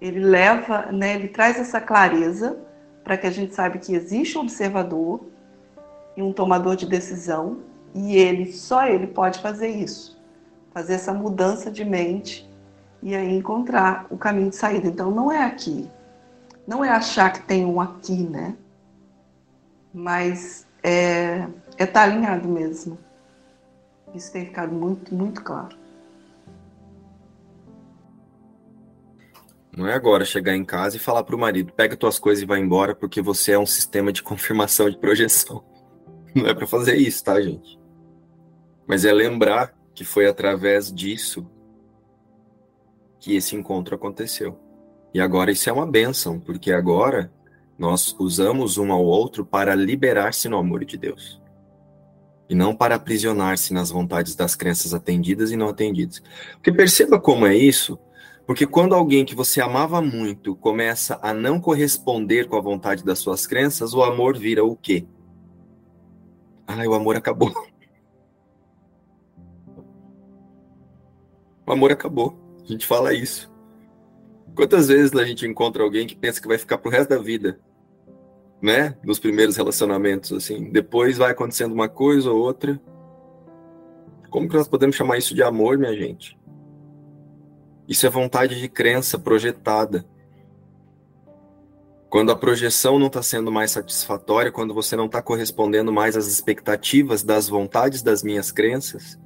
[0.00, 2.58] ele leva, né, ele traz essa clareza
[3.04, 5.20] para que a gente saiba que existe um observador
[6.16, 7.58] e um tomador de decisão
[7.94, 10.18] e ele, só ele pode fazer isso.
[10.72, 12.48] Fazer essa mudança de mente
[13.02, 14.88] e aí encontrar o caminho de saída.
[14.88, 15.88] Então não é aqui.
[16.66, 18.56] Não é achar que tem um aqui, né?
[19.92, 22.98] Mas é estar é tá alinhado mesmo.
[24.14, 25.76] Isso tem ficado muito, muito claro.
[29.74, 32.46] Não é agora chegar em casa e falar para o marido: pega tuas coisas e
[32.46, 35.64] vai embora, porque você é um sistema de confirmação de projeção.
[36.34, 37.80] Não é para fazer isso, tá, gente?
[38.86, 41.46] Mas é lembrar que foi através disso
[43.18, 44.58] que esse encontro aconteceu.
[45.14, 47.30] E agora isso é uma benção, porque agora
[47.78, 51.42] nós usamos um ao outro para liberar-se no amor de Deus
[52.48, 56.22] e não para aprisionar-se nas vontades das crenças atendidas e não atendidas.
[56.54, 57.98] Porque perceba como é isso,
[58.46, 63.18] porque quando alguém que você amava muito começa a não corresponder com a vontade das
[63.18, 65.06] suas crenças, o amor vira o quê?
[66.66, 67.52] Ah, o amor acabou.
[71.64, 72.36] O amor acabou.
[72.64, 73.51] A gente fala isso.
[74.54, 77.58] Quantas vezes a gente encontra alguém que pensa que vai ficar pro resto da vida
[78.62, 78.96] né?
[79.02, 80.70] Nos primeiros relacionamentos, assim.
[80.70, 82.80] Depois vai acontecendo uma coisa ou outra.
[84.30, 86.38] Como que nós podemos chamar isso de amor, minha gente?
[87.88, 90.06] Isso é vontade de crença projetada.
[92.08, 96.28] Quando a projeção não está sendo mais satisfatória, quando você não está correspondendo mais às
[96.28, 99.18] expectativas das vontades das minhas crenças,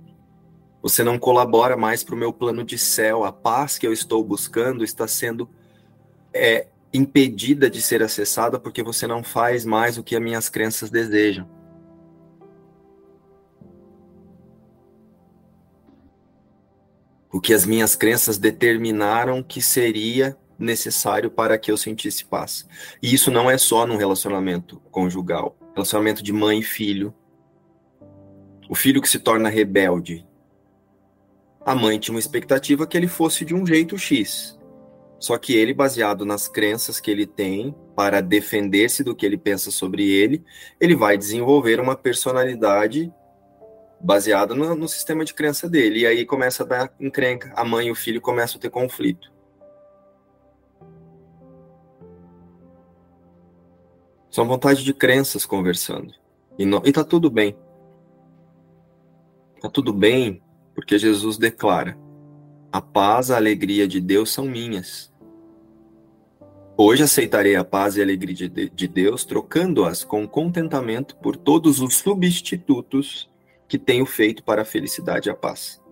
[0.86, 3.24] você não colabora mais para o meu plano de céu.
[3.24, 5.50] A paz que eu estou buscando está sendo
[6.32, 10.88] é, impedida de ser acessada porque você não faz mais o que as minhas crenças
[10.88, 11.50] desejam.
[17.32, 22.64] O que as minhas crenças determinaram que seria necessário para que eu sentisse paz.
[23.02, 27.12] E isso não é só num relacionamento conjugal, relacionamento de mãe e filho.
[28.68, 30.24] O filho que se torna rebelde.
[31.66, 34.56] A mãe tinha uma expectativa que ele fosse de um jeito X.
[35.18, 39.72] Só que ele, baseado nas crenças que ele tem para defender-se do que ele pensa
[39.72, 40.44] sobre ele,
[40.80, 43.12] ele vai desenvolver uma personalidade
[44.00, 46.00] baseada no, no, sistema de crença dele.
[46.00, 47.52] E aí começa a dar encrenca.
[47.56, 49.28] A mãe e o filho começam a ter conflito.
[54.30, 56.14] São vontade de crenças conversando.
[56.56, 57.58] E, não, e tá tudo bem.
[59.60, 60.40] Tá tudo bem,
[60.76, 61.98] porque Jesus declara:
[62.70, 65.12] a paz, a alegria de Deus são minhas.
[66.76, 71.96] Hoje aceitarei a paz e a alegria de Deus, trocando-as com contentamento por todos os
[71.96, 73.30] substitutos
[73.66, 75.82] que tenho feito para a felicidade e a paz.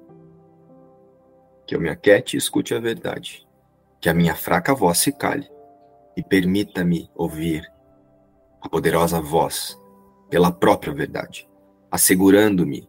[1.66, 3.44] Que eu me aquete e escute a verdade.
[4.04, 5.48] que a minha fraca voz se cale
[6.14, 7.66] e permita-me ouvir
[8.60, 9.80] a poderosa voz
[10.28, 11.48] pela própria verdade,
[11.90, 12.86] assegurando-me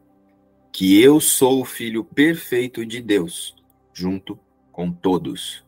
[0.76, 3.56] que eu sou o filho perfeito de Deus,
[3.94, 4.38] junto
[4.74, 5.64] com todos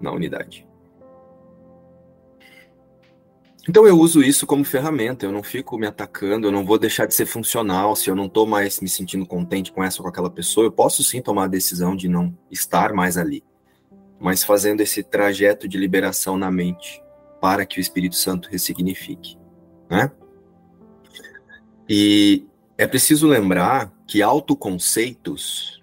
[0.00, 0.66] na unidade.
[3.68, 7.04] Então eu uso isso como ferramenta, eu não fico me atacando, eu não vou deixar
[7.04, 10.08] de ser funcional se eu não estou mais me sentindo contente com essa ou com
[10.08, 13.44] aquela pessoa, eu posso sim tomar a decisão de não estar mais ali,
[14.18, 17.02] mas fazendo esse trajeto de liberação na mente
[17.38, 19.36] para que o Espírito Santo ressignifique,
[19.90, 20.10] né?
[21.86, 22.46] E
[22.78, 25.82] é preciso lembrar que autoconceitos,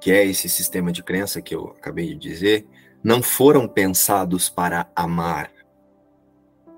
[0.00, 2.66] que é esse sistema de crença que eu acabei de dizer,
[3.02, 5.50] não foram pensados para amar,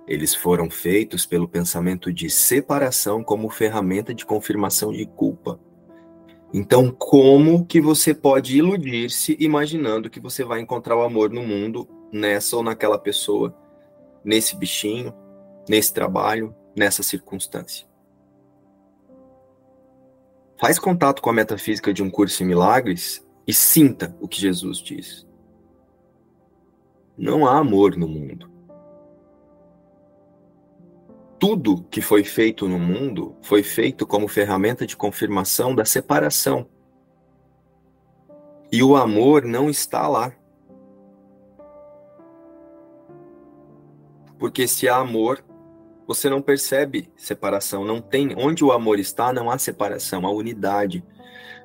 [0.07, 5.59] eles foram feitos pelo pensamento de separação como ferramenta de confirmação de culpa.
[6.53, 11.89] Então, como que você pode iludir-se imaginando que você vai encontrar o amor no mundo,
[12.13, 13.57] nessa ou naquela pessoa,
[14.23, 15.13] nesse bichinho,
[15.69, 17.87] nesse trabalho, nessa circunstância?
[20.61, 24.79] Faz contato com a metafísica de um curso em milagres e sinta o que Jesus
[24.79, 25.27] diz.
[27.17, 28.55] Não há amor no mundo
[31.47, 36.67] tudo que foi feito no mundo foi feito como ferramenta de confirmação da separação.
[38.73, 40.33] E o amor não está lá.
[44.39, 45.45] Porque se há amor,
[46.07, 51.05] você não percebe separação, não tem onde o amor está, não há separação, há unidade.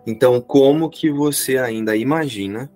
[0.06, 2.72] Então, como que você ainda imagina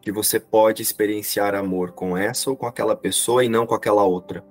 [0.00, 4.02] que você pode experienciar amor com essa ou com aquela pessoa e não com aquela
[4.04, 4.44] outra?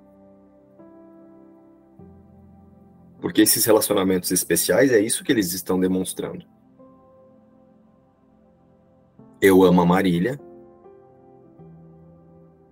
[3.20, 6.44] Porque esses relacionamentos especiais é isso que eles estão demonstrando.
[9.40, 10.38] Eu amo a Marília.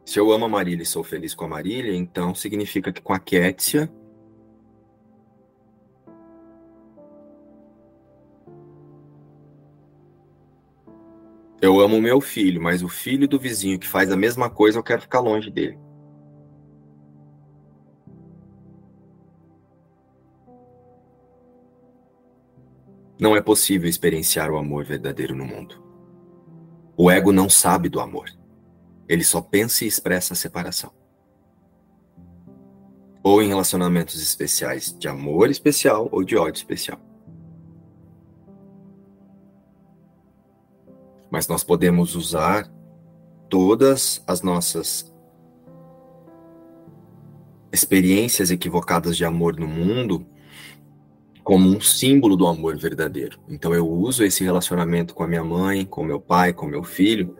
[0.04, 3.12] Se eu amo a Marília e sou feliz com a Marília, então significa que com
[3.12, 3.90] a Kétia
[11.62, 14.80] Eu amo o meu filho, mas o filho do vizinho que faz a mesma coisa,
[14.80, 15.78] eu quero ficar longe dele.
[23.16, 25.80] Não é possível experienciar o amor verdadeiro no mundo.
[26.96, 28.41] O ego não sabe do amor.
[29.08, 30.92] Ele só pensa e expressa a separação.
[33.22, 37.00] Ou em relacionamentos especiais de amor especial ou de ódio especial.
[41.30, 42.70] Mas nós podemos usar
[43.48, 45.12] todas as nossas
[47.72, 50.26] experiências equivocadas de amor no mundo
[51.42, 53.38] como um símbolo do amor verdadeiro.
[53.48, 57.36] Então eu uso esse relacionamento com a minha mãe, com meu pai, com meu filho,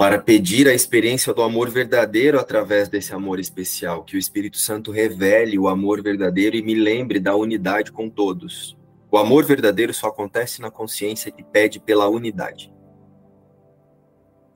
[0.00, 4.90] para pedir a experiência do amor verdadeiro através desse amor especial, que o Espírito Santo
[4.90, 8.78] revele o amor verdadeiro e me lembre da unidade com todos.
[9.10, 12.72] O amor verdadeiro só acontece na consciência que pede pela unidade.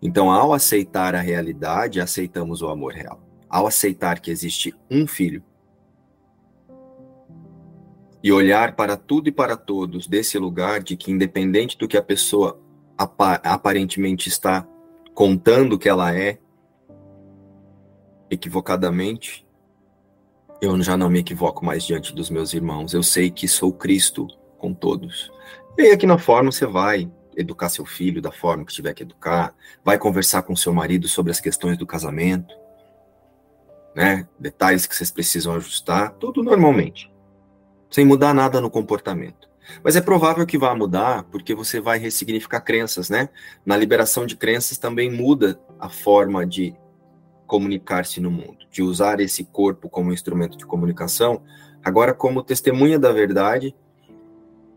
[0.01, 3.23] Então, ao aceitar a realidade, aceitamos o amor real.
[3.47, 5.45] Ao aceitar que existe um filho,
[8.23, 12.03] e olhar para tudo e para todos desse lugar de que, independente do que a
[12.03, 12.59] pessoa
[12.97, 14.67] aparentemente está
[15.15, 16.39] contando que ela é,
[18.31, 19.47] equivocadamente,
[20.61, 22.93] eu já não me equivoco mais diante dos meus irmãos.
[22.93, 24.27] Eu sei que sou Cristo
[24.59, 25.31] com todos.
[25.79, 29.03] E aí, aqui na forma, você vai educar seu filho da forma que tiver que
[29.03, 29.55] educar,
[29.85, 32.55] vai conversar com seu marido sobre as questões do casamento,
[33.95, 34.29] né?
[34.39, 37.12] Detalhes que vocês precisam ajustar, tudo normalmente
[37.95, 39.44] sem mudar nada no comportamento.
[39.83, 43.29] Mas é provável que vá mudar, porque você vai ressignificar crenças, né?
[43.65, 46.75] Na liberação de crenças também muda a forma de
[47.47, 51.43] comunicar-se no mundo, de usar esse corpo como instrumento de comunicação,
[51.83, 53.75] agora como testemunha da verdade,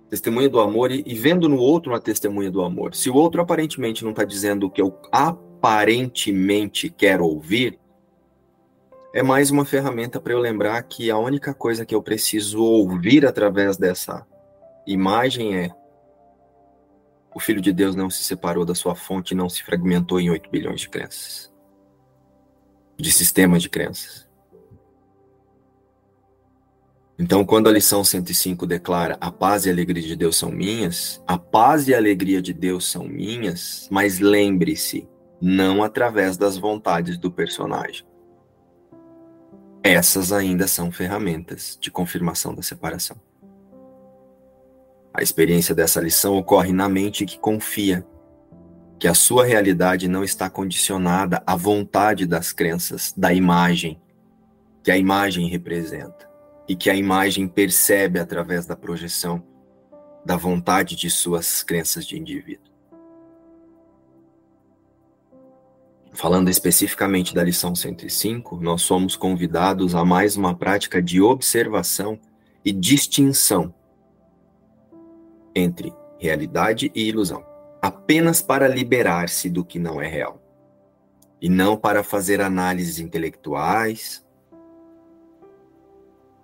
[0.10, 2.96] testemunha do amor e, e vendo no outro uma testemunha do amor.
[2.96, 7.80] Se o outro aparentemente não está dizendo o que eu aparentemente quero ouvir,
[9.14, 13.26] é mais uma ferramenta para eu lembrar que a única coisa que eu preciso ouvir
[13.26, 14.26] através dessa
[14.88, 15.72] imagem é
[17.38, 20.32] o Filho de Deus não se separou da sua fonte e não se fragmentou em
[20.32, 21.54] 8 bilhões de crenças,
[22.98, 24.28] de sistemas de crenças.
[27.20, 31.22] Então, quando a lição 105 declara a paz e a alegria de Deus são minhas,
[31.28, 35.08] a paz e a alegria de Deus são minhas, mas lembre-se,
[35.42, 38.04] não através das vontades do personagem.
[39.84, 43.27] Essas ainda são ferramentas de confirmação da separação.
[45.18, 48.06] A experiência dessa lição ocorre na mente que confia
[49.00, 54.00] que a sua realidade não está condicionada à vontade das crenças, da imagem
[54.84, 56.30] que a imagem representa
[56.70, 59.44] e que a imagem percebe através da projeção
[60.24, 62.72] da vontade de suas crenças de indivíduo.
[66.14, 72.20] Falando especificamente da lição 105, nós somos convidados a mais uma prática de observação
[72.64, 73.74] e distinção
[75.58, 77.44] entre realidade e ilusão,
[77.82, 80.42] apenas para liberar-se do que não é real,
[81.42, 84.26] e não para fazer análises intelectuais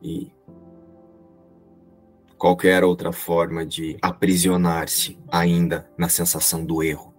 [0.02, 0.32] e
[2.38, 7.14] qualquer outra forma de aprisionar-se ainda na sensação do erro.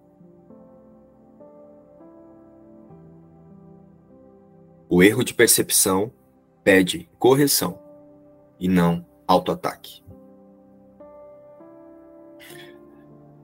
[4.87, 6.11] O erro de percepção
[6.63, 7.79] pede correção
[8.59, 10.04] e não autoataque.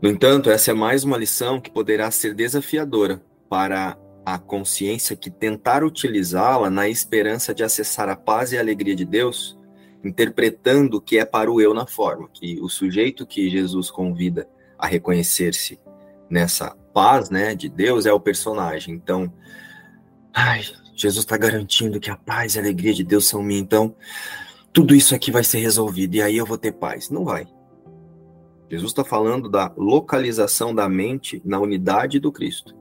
[0.01, 3.95] No entanto, essa é mais uma lição que poderá ser desafiadora para
[4.25, 9.05] a consciência que tentar utilizá-la na esperança de acessar a paz e a alegria de
[9.05, 9.55] Deus,
[10.03, 14.87] interpretando que é para o eu na forma, que o sujeito que Jesus convida a
[14.87, 15.79] reconhecer-se
[16.27, 18.95] nessa paz, né, de Deus é o personagem.
[18.95, 19.31] Então,
[20.33, 20.63] ai,
[20.95, 23.95] Jesus está garantindo que a paz e a alegria de Deus são minha, então
[24.73, 27.11] tudo isso aqui vai ser resolvido e aí eu vou ter paz.
[27.11, 27.47] Não vai.
[28.71, 32.73] Jesus está falando da localização da mente na unidade do Cristo.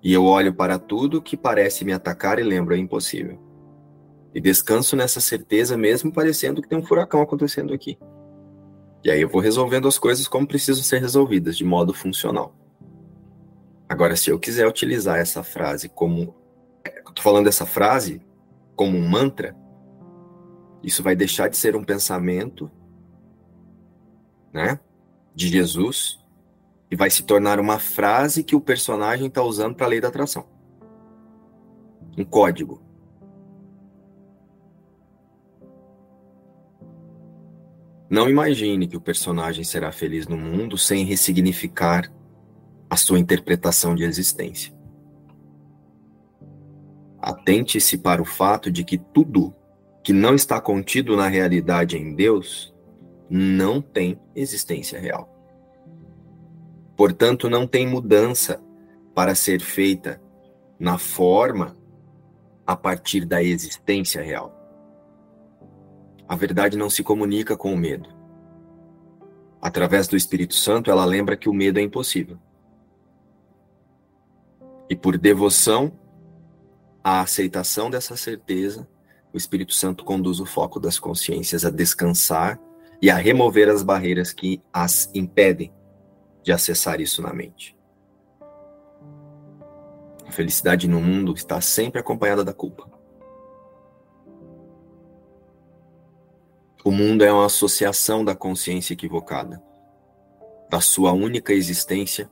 [0.00, 3.40] E eu olho para tudo que parece me atacar e lembro, é impossível.
[4.32, 7.98] E descanso nessa certeza, mesmo parecendo que tem um furacão acontecendo aqui.
[9.02, 12.54] E aí eu vou resolvendo as coisas como precisam ser resolvidas, de modo funcional.
[13.88, 16.36] Agora, se eu quiser utilizar essa frase como.
[16.84, 18.22] Estou falando dessa frase
[18.76, 19.56] como um mantra,
[20.84, 22.70] isso vai deixar de ser um pensamento
[24.56, 24.80] né,
[25.34, 26.18] de Jesus
[26.90, 30.08] e vai se tornar uma frase que o personagem está usando para a lei da
[30.08, 30.46] atração.
[32.16, 32.82] Um código.
[38.08, 42.10] Não imagine que o personagem será feliz no mundo sem ressignificar
[42.88, 44.72] a sua interpretação de existência.
[47.20, 49.54] Atente-se para o fato de que tudo
[50.02, 52.72] que não está contido na realidade em Deus
[53.28, 55.28] não tem existência real.
[56.96, 58.62] Portanto, não tem mudança
[59.14, 60.20] para ser feita
[60.78, 61.76] na forma
[62.66, 64.52] a partir da existência real.
[66.28, 68.08] A verdade não se comunica com o medo.
[69.60, 72.38] Através do Espírito Santo, ela lembra que o medo é impossível.
[74.88, 75.92] E por devoção
[77.02, 78.88] à aceitação dessa certeza,
[79.32, 82.60] o Espírito Santo conduz o foco das consciências a descansar
[83.00, 85.72] e a remover as barreiras que as impedem
[86.42, 87.76] de acessar isso na mente.
[90.26, 92.88] A felicidade no mundo está sempre acompanhada da culpa.
[96.84, 99.60] O mundo é uma associação da consciência equivocada,
[100.70, 102.30] da sua única existência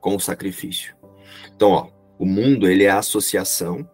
[0.00, 0.94] com o sacrifício.
[1.54, 1.88] Então, ó,
[2.18, 3.88] o mundo ele é a associação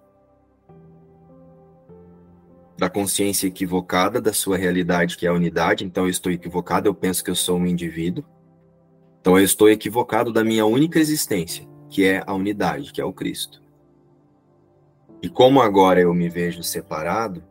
[2.77, 5.85] da consciência equivocada da sua realidade, que é a unidade.
[5.85, 8.25] Então, eu estou equivocado, eu penso que eu sou um indivíduo.
[9.21, 13.13] Então, eu estou equivocado da minha única existência, que é a unidade, que é o
[13.13, 13.63] Cristo.
[15.23, 17.43] E como agora eu me vejo separado,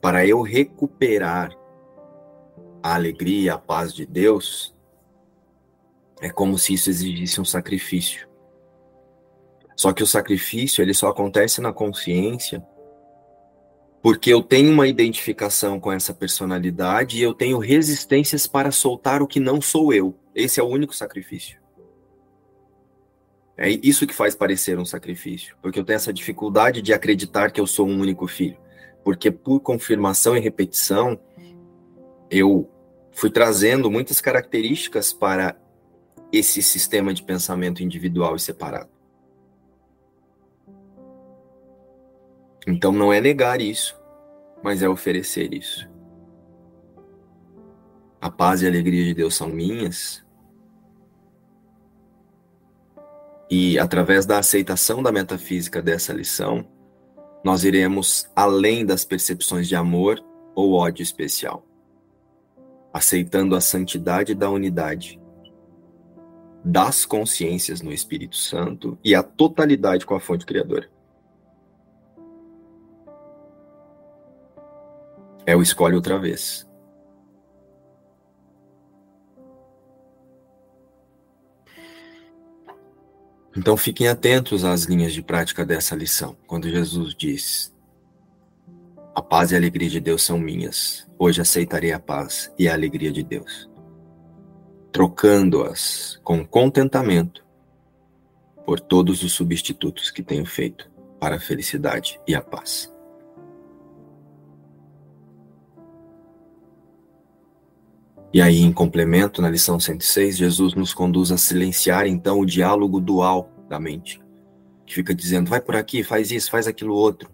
[0.00, 1.56] para eu recuperar
[2.82, 4.74] a alegria, a paz de Deus,
[6.20, 8.28] é como se isso exigisse um sacrifício.
[9.76, 12.64] Só que o sacrifício, ele só acontece na consciência
[14.02, 19.28] porque eu tenho uma identificação com essa personalidade e eu tenho resistências para soltar o
[19.28, 20.18] que não sou eu.
[20.34, 21.62] Esse é o único sacrifício.
[23.56, 27.60] É isso que faz parecer um sacrifício, porque eu tenho essa dificuldade de acreditar que
[27.60, 28.56] eu sou um único filho,
[29.04, 31.20] porque por confirmação e repetição
[32.28, 32.68] eu
[33.12, 35.54] fui trazendo muitas características para
[36.32, 38.91] esse sistema de pensamento individual e separado.
[42.66, 44.00] Então não é negar isso,
[44.62, 45.90] mas é oferecer isso.
[48.20, 50.24] A paz e a alegria de Deus são minhas.
[53.50, 56.64] E através da aceitação da metafísica dessa lição,
[57.44, 61.66] nós iremos além das percepções de amor ou ódio especial,
[62.92, 65.20] aceitando a santidade da unidade,
[66.64, 70.88] das consciências no Espírito Santo e a totalidade com a fonte criadora.
[75.44, 76.66] É o escolhe outra vez.
[83.56, 87.74] Então fiquem atentos às linhas de prática dessa lição, quando Jesus diz:
[89.14, 91.06] A paz e a alegria de Deus são minhas.
[91.18, 93.68] Hoje aceitarei a paz e a alegria de Deus,
[94.90, 97.44] trocando-as com contentamento
[98.64, 100.90] por todos os substitutos que tenho feito
[101.20, 102.91] para a felicidade e a paz.
[108.32, 112.98] E aí, em complemento, na lição 106, Jesus nos conduz a silenciar então o diálogo
[112.98, 114.22] dual da mente,
[114.86, 117.30] que fica dizendo: vai por aqui, faz isso, faz aquilo outro.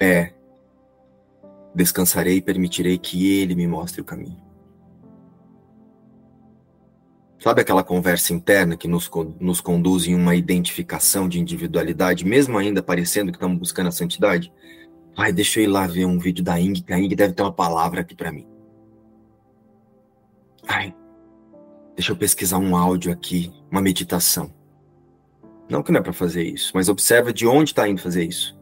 [0.00, 0.32] É,
[1.74, 4.46] descansarei e permitirei que Ele me mostre o caminho.
[7.40, 12.82] Sabe aquela conversa interna que nos, nos conduz em uma identificação de individualidade, mesmo ainda
[12.82, 14.52] parecendo que estamos buscando a santidade?
[15.16, 17.42] Ai, deixa eu ir lá ver um vídeo da Ing, que a Ing deve ter
[17.42, 18.46] uma palavra aqui para mim.
[20.68, 20.94] Ai,
[21.96, 24.54] deixa eu pesquisar um áudio aqui, uma meditação.
[25.66, 28.54] Não que não é para fazer isso, mas observa de onde está indo fazer isso.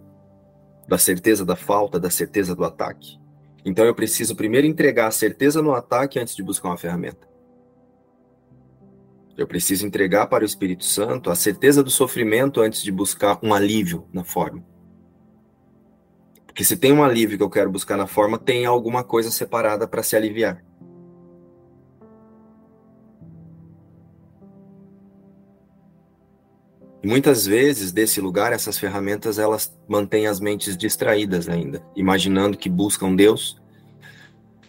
[0.87, 3.19] Da certeza da falta, da certeza do ataque.
[3.65, 7.27] Então eu preciso primeiro entregar a certeza no ataque antes de buscar uma ferramenta.
[9.37, 13.53] Eu preciso entregar para o Espírito Santo a certeza do sofrimento antes de buscar um
[13.53, 14.65] alívio na forma.
[16.47, 19.87] Porque se tem um alívio que eu quero buscar na forma, tem alguma coisa separada
[19.89, 20.65] para se aliviar.
[27.07, 33.15] Muitas vezes, desse lugar, essas ferramentas elas mantêm as mentes distraídas ainda, imaginando que buscam
[33.15, 33.61] Deus,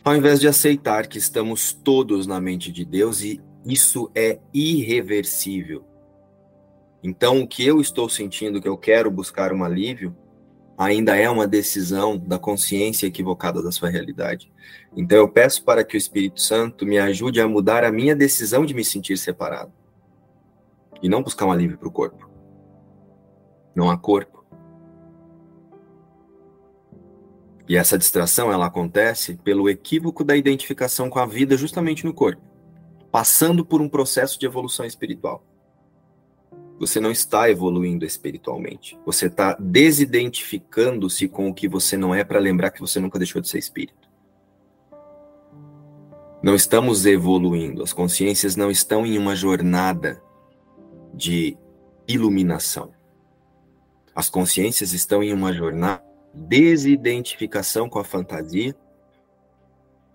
[0.04, 5.84] ao invés de aceitar que estamos todos na mente de Deus e isso é irreversível.
[7.04, 10.16] Então, o que eu estou sentindo que eu quero buscar um alívio,
[10.78, 14.52] ainda é uma decisão da consciência equivocada da sua realidade.
[14.96, 18.66] Então, eu peço para que o Espírito Santo me ajude a mudar a minha decisão
[18.66, 19.72] de me sentir separado
[21.02, 22.27] e não buscar um alívio para o corpo.
[23.78, 24.44] Não há corpo.
[27.70, 32.42] E essa distração ela acontece pelo equívoco da identificação com a vida justamente no corpo,
[33.12, 35.46] passando por um processo de evolução espiritual.
[36.80, 38.98] Você não está evoluindo espiritualmente.
[39.06, 43.40] Você está desidentificando-se com o que você não é para lembrar que você nunca deixou
[43.40, 44.10] de ser espírito.
[46.42, 47.84] Não estamos evoluindo.
[47.84, 50.20] As consciências não estão em uma jornada
[51.14, 51.56] de
[52.08, 52.97] iluminação.
[54.18, 56.04] As consciências estão em uma jornada
[56.34, 58.76] de desidentificação com a fantasia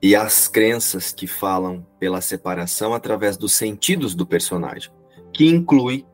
[0.02, 4.92] e as crenças que falam pela separação através dos sentidos do personagem,
[5.32, 6.04] que inclui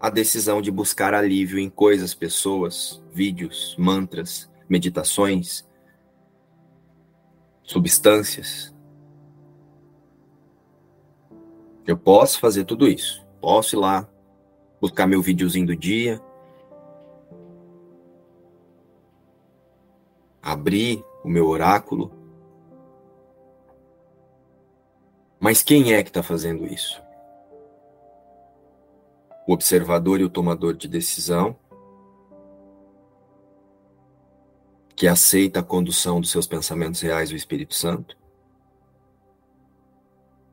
[0.00, 5.68] a decisão de buscar alívio em coisas, pessoas, vídeos, mantras, meditações,
[7.62, 8.74] substâncias.
[11.86, 13.22] Eu posso fazer tudo isso.
[13.38, 14.08] Posso ir lá,
[14.80, 16.18] buscar meu videozinho do dia,
[20.46, 22.12] abrir o meu oráculo.
[25.40, 27.02] Mas quem é que está fazendo isso?
[29.44, 31.56] O observador e o tomador de decisão,
[34.94, 38.16] que aceita a condução dos seus pensamentos reais do Espírito Santo,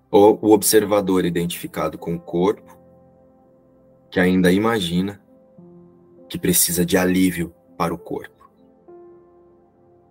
[0.09, 2.75] ou o observador identificado com o corpo,
[4.09, 5.23] que ainda imagina
[6.27, 8.32] que precisa de alívio para o corpo.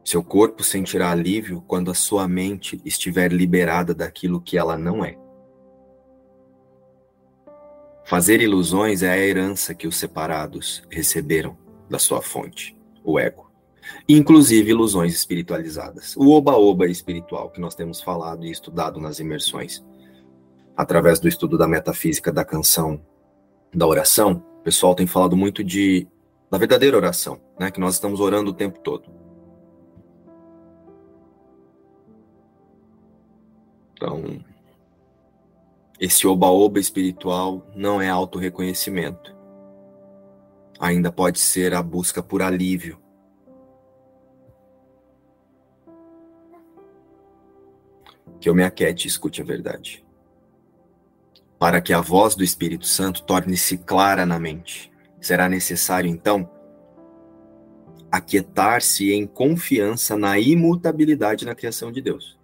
[0.05, 5.17] Seu corpo sentirá alívio quando a sua mente estiver liberada daquilo que ela não é.
[8.05, 11.57] Fazer ilusões é a herança que os separados receberam
[11.89, 13.51] da sua fonte, o ego.
[14.09, 16.17] Inclusive ilusões espiritualizadas.
[16.17, 19.85] O oba-oba espiritual que nós temos falado e estudado nas imersões,
[20.77, 23.01] através do estudo da metafísica da canção
[23.73, 26.07] da oração, o pessoal tem falado muito de
[26.51, 29.22] da verdadeira oração, né, que nós estamos orando o tempo todo.
[34.03, 34.45] Então,
[36.01, 39.33] esse oba-oba espiritual não é autorreconhecimento.
[40.81, 43.01] Ainda pode ser a busca por alívio.
[48.41, 50.05] Que eu me aquete e escute a verdade
[51.61, 54.91] para que a voz do Espírito Santo torne-se clara na mente.
[55.21, 56.51] Será necessário, então,
[58.11, 62.42] aquietar-se em confiança na imutabilidade na criação de Deus.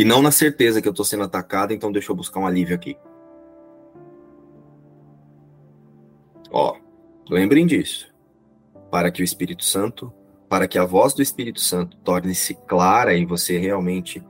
[0.00, 2.74] E não na certeza que eu estou sendo atacado, então deixa eu buscar um alívio
[2.74, 2.96] aqui.
[6.50, 6.74] Ó,
[7.28, 8.10] lembrem disso.
[8.90, 10.10] Para que o Espírito Santo,
[10.48, 14.24] para que a voz do Espírito Santo torne-se clara e você realmente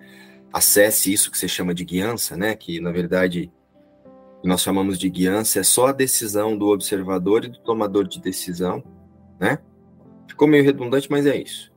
[0.52, 2.56] acesse isso que você chama de guiança, né?
[2.56, 3.48] Que na verdade
[4.42, 8.82] nós chamamos de guiança, é só a decisão do observador e do tomador de decisão,
[9.38, 9.60] né?
[10.26, 11.69] Ficou meio redundante, mas é isso.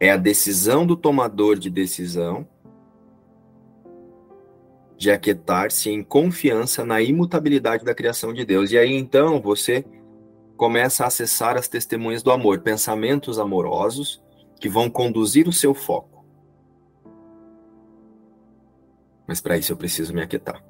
[0.00, 2.48] É a decisão do tomador de decisão
[4.96, 8.70] de aquietar-se em confiança na imutabilidade da criação de Deus.
[8.70, 9.84] E aí então você
[10.56, 14.22] começa a acessar as testemunhas do amor, pensamentos amorosos
[14.60, 16.22] que vão conduzir o seu foco.
[19.26, 20.62] Mas para isso eu preciso me aquietar.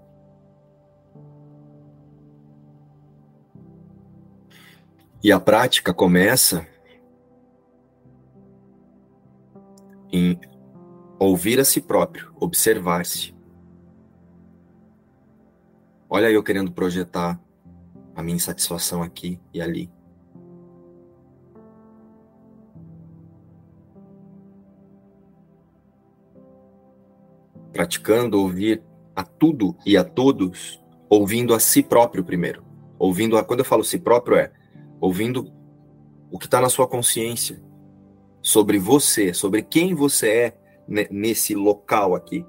[5.22, 6.66] E a prática começa
[10.12, 10.38] em
[11.18, 13.34] ouvir a si próprio, observar-se.
[16.08, 17.40] Olha eu querendo projetar
[18.14, 19.90] a minha insatisfação aqui e ali.
[27.72, 28.82] Praticando ouvir
[29.14, 32.64] a tudo e a todos, ouvindo a si próprio primeiro.
[32.98, 34.52] Ouvindo a, quando eu falo si próprio é
[35.00, 35.50] ouvindo
[36.30, 37.62] o que está na sua consciência
[38.42, 42.44] sobre você, sobre quem você é nesse local aqui.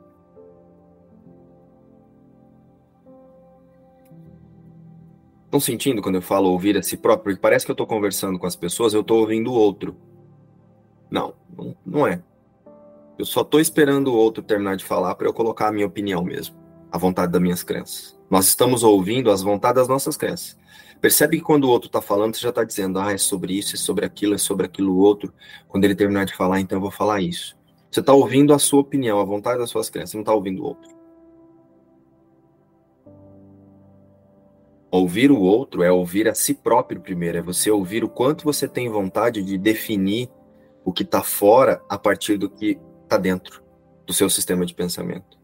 [5.46, 7.36] Estão sentindo quando eu falo ouvir a si próprio?
[7.36, 9.98] Porque parece que eu estou conversando com as pessoas, eu estou ouvindo o outro.
[11.10, 11.34] Não,
[11.86, 12.24] não, é.
[13.20, 16.24] Eu só estou esperando o outro terminar de falar para eu colocar a minha opinião
[16.24, 16.56] mesmo,
[16.90, 18.18] a vontade das minhas crenças.
[18.30, 20.58] Nós estamos ouvindo as vontades das nossas crenças.
[21.02, 23.76] Percebe que quando o outro está falando, você já está dizendo, ah, é sobre isso,
[23.76, 25.34] é sobre aquilo, é sobre aquilo outro.
[25.68, 27.58] Quando ele terminar de falar, então eu vou falar isso.
[27.90, 30.66] Você está ouvindo a sua opinião, a vontade das suas crenças, não está ouvindo o
[30.66, 30.90] outro.
[34.92, 38.68] Ouvir o outro é ouvir a si próprio primeiro, é você ouvir o quanto você
[38.68, 40.30] tem vontade de definir
[40.86, 43.64] o que está fora a partir do que está dentro
[44.06, 45.40] do seu sistema de pensamento.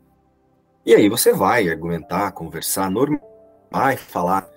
[0.86, 3.22] E aí você vai argumentar, conversar, normal,
[3.72, 4.50] vai falar,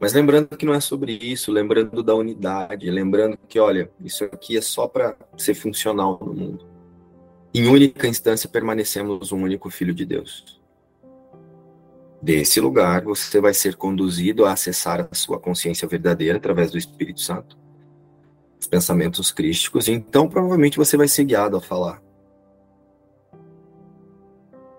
[0.00, 4.56] mas lembrando que não é sobre isso, lembrando da unidade, lembrando que, olha, isso aqui
[4.56, 6.66] é só para ser funcional no mundo.
[7.52, 10.60] Em única instância, permanecemos um único Filho de Deus.
[12.22, 17.20] Desse lugar, você vai ser conduzido a acessar a sua consciência verdadeira através do Espírito
[17.20, 17.56] Santo,
[18.60, 22.02] os pensamentos crísticos, e então provavelmente você vai ser guiado a falar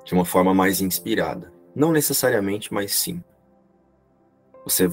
[0.10, 1.54] de uma forma mais inspirada.
[1.76, 3.24] Não necessariamente, mas sim.
[4.64, 4.90] Você,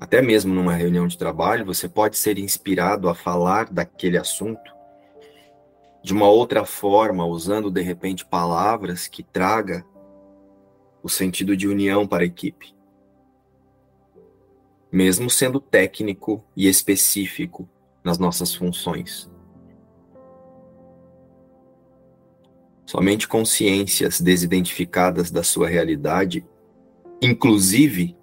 [0.00, 4.74] até mesmo numa reunião de trabalho, você pode ser inspirado a falar daquele assunto
[6.02, 9.84] de uma outra forma, usando de repente palavras que traga
[11.02, 12.74] o sentido de união para a equipe.
[14.90, 17.68] Mesmo sendo técnico e específico
[18.02, 19.30] nas nossas funções.
[22.86, 26.42] Somente consciências desidentificadas da sua realidade,
[27.20, 28.16] inclusive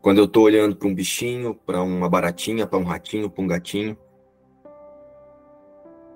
[0.00, 3.46] quando eu estou olhando para um bichinho, para uma baratinha, para um ratinho, para um
[3.46, 3.96] gatinho,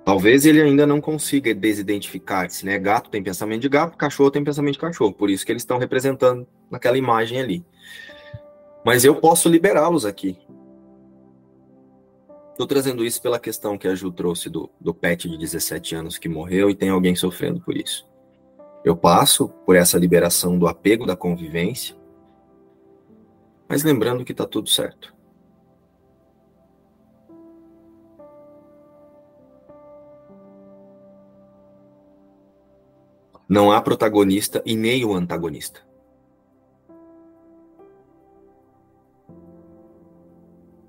[0.05, 2.79] Talvez ele ainda não consiga desidentificar-se, né?
[2.79, 5.79] Gato tem pensamento de gato, cachorro tem pensamento de cachorro, por isso que eles estão
[5.79, 7.65] representando naquela imagem ali.
[8.85, 10.39] Mas eu posso liberá-los aqui.
[12.51, 16.19] Estou trazendo isso pela questão que a Ju trouxe do, do pet de 17 anos
[16.19, 18.07] que morreu e tem alguém sofrendo por isso.
[18.85, 21.97] Eu passo por essa liberação do apego da convivência,
[23.69, 25.15] mas lembrando que está tudo certo.
[33.49, 35.81] Não há protagonista e nem o antagonista.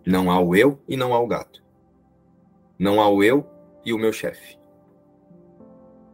[0.05, 1.63] Não há o eu e não há o gato.
[2.77, 3.45] Não há o eu
[3.83, 4.57] e o meu chefe.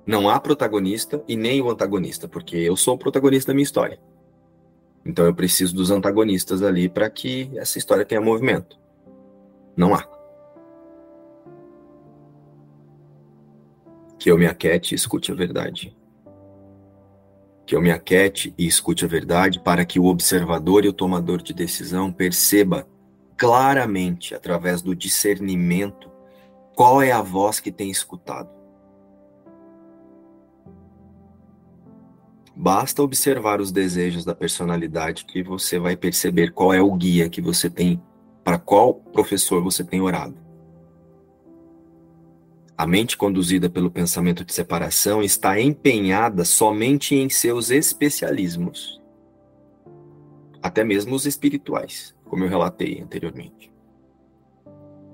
[0.05, 3.99] Não há protagonista e nem o antagonista, porque eu sou o protagonista da minha história.
[5.05, 8.79] Então eu preciso dos antagonistas ali para que essa história tenha movimento.
[9.75, 10.07] Não há.
[14.19, 15.95] Que eu me aquete e escute a verdade
[17.71, 21.41] que eu me aquete e escute a verdade para que o observador e o tomador
[21.41, 22.85] de decisão perceba
[23.37, 26.11] claramente, através do discernimento,
[26.75, 28.49] qual é a voz que tem escutado.
[32.55, 37.41] Basta observar os desejos da personalidade que você vai perceber qual é o guia que
[37.41, 38.01] você tem,
[38.43, 40.35] para qual professor você tem orado.
[42.77, 48.99] A mente conduzida pelo pensamento de separação está empenhada somente em seus especialismos,
[50.61, 53.71] até mesmo os espirituais, como eu relatei anteriormente.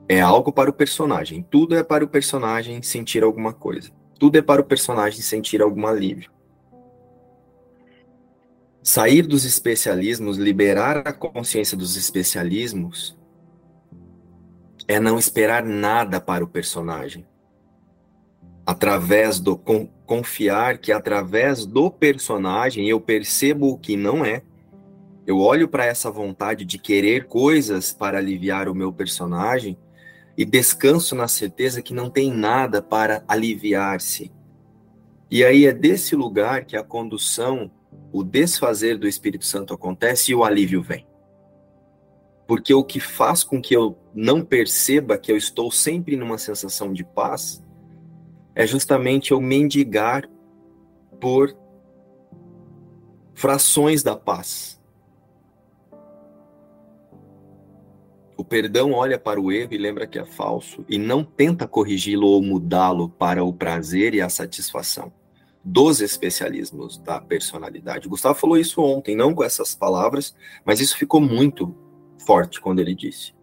[0.09, 4.41] É algo para o personagem, tudo é para o personagem sentir alguma coisa, tudo é
[4.41, 6.36] para o personagem sentir algum alívio.
[8.87, 13.17] Sair dos especialismos, liberar a consciência dos especialismos,
[14.87, 17.27] é não esperar nada para o personagem.
[18.65, 19.57] Através do
[20.05, 24.41] confiar que através do personagem eu percebo o que não é.
[25.25, 29.77] Eu olho para essa vontade de querer coisas para aliviar o meu personagem
[30.37, 34.31] e descanso na certeza que não tem nada para aliviar-se.
[35.29, 37.69] E aí é desse lugar que a condução,
[38.17, 41.05] o desfazer do Espírito Santo acontece e o alívio vem.
[42.47, 46.91] Porque o que faz com que eu não perceba que eu estou sempre numa sensação
[46.91, 47.63] de paz
[48.55, 50.27] é justamente eu mendigar
[51.19, 51.55] por
[53.35, 54.81] frações da paz.
[58.35, 62.27] O perdão olha para o erro e lembra que é falso e não tenta corrigi-lo
[62.27, 65.11] ou mudá-lo para o prazer e a satisfação
[65.69, 68.07] dos especialismos da personalidade.
[68.07, 71.75] O Gustavo falou isso ontem, não com essas palavras, mas isso ficou muito
[72.25, 73.35] forte quando ele disse.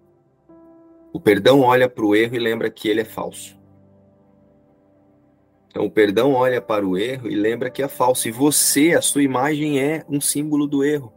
[1.13, 3.59] O perdão olha para o erro e lembra que ele é falso.
[5.69, 8.27] Então, o perdão olha para o erro e lembra que é falso.
[8.27, 11.13] E você, a sua imagem é um símbolo do erro.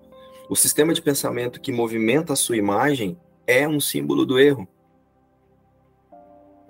[0.49, 4.67] O sistema de pensamento que movimenta a sua imagem é um símbolo do erro.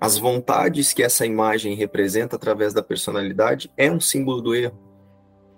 [0.00, 4.78] As vontades que essa imagem representa através da personalidade é um símbolo do erro.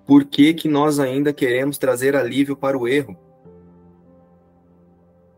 [0.07, 3.16] Por que, que nós ainda queremos trazer alívio para o erro?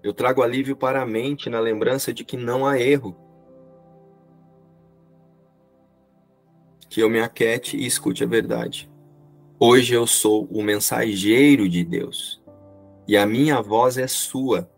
[0.02, 3.16] Eu trago alívio para a mente na lembrança de que não há erro.
[6.92, 8.90] que eu me aquete e escute a verdade.
[9.58, 12.42] Hoje eu sou o mensageiro de Deus
[13.08, 14.70] e a minha voz é sua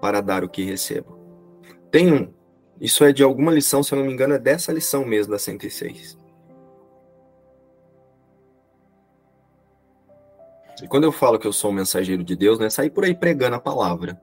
[0.00, 1.16] para dar o que recebo.
[1.92, 2.34] Tem um,
[2.80, 5.38] isso é de alguma lição, se eu não me engano, é dessa lição mesmo da
[5.38, 6.18] 106.
[10.82, 13.04] E quando eu falo que eu sou um mensageiro de Deus, não é sair por
[13.04, 14.20] aí pregando a palavra.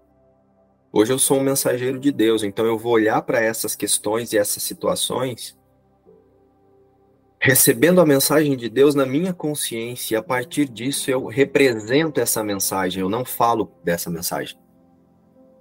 [0.91, 4.38] Hoje eu sou um mensageiro de Deus, então eu vou olhar para essas questões e
[4.38, 5.58] essas situações
[7.43, 12.43] recebendo a mensagem de Deus na minha consciência, e a partir disso eu represento essa
[12.43, 14.56] mensagem, eu não falo dessa mensagem.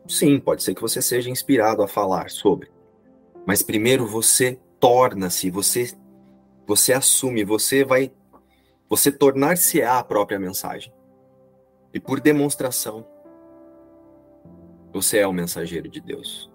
[0.07, 2.70] Sim, pode ser que você seja inspirado a falar sobre,
[3.51, 5.92] mas primeiro você torna-se, você
[6.68, 8.12] você assume, você vai
[8.88, 10.94] você tornar-se a própria mensagem.
[11.92, 13.05] E por demonstração,
[14.92, 16.48] você é o mensageiro de Deus.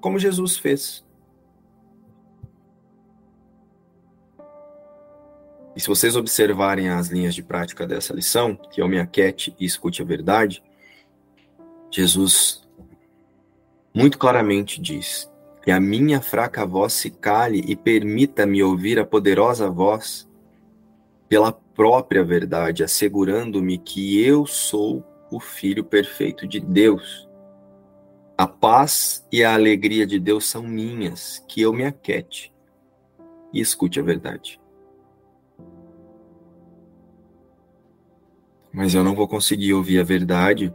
[0.00, 1.04] Como Jesus fez.
[5.76, 9.66] E se vocês observarem as linhas de prática dessa lição, que eu me aquete e
[9.66, 10.62] escute a verdade,
[11.90, 12.66] Jesus
[13.92, 15.30] muito claramente diz
[15.64, 20.28] que a minha fraca voz se cale e permita-me ouvir a poderosa voz
[21.26, 27.26] pela própria verdade, assegurando-me que eu sou o Filho perfeito de Deus.
[28.36, 32.52] A paz e a alegria de Deus são minhas, que eu me aquete
[33.50, 34.60] e escute a verdade.
[38.74, 40.74] mas eu não vou conseguir ouvir a verdade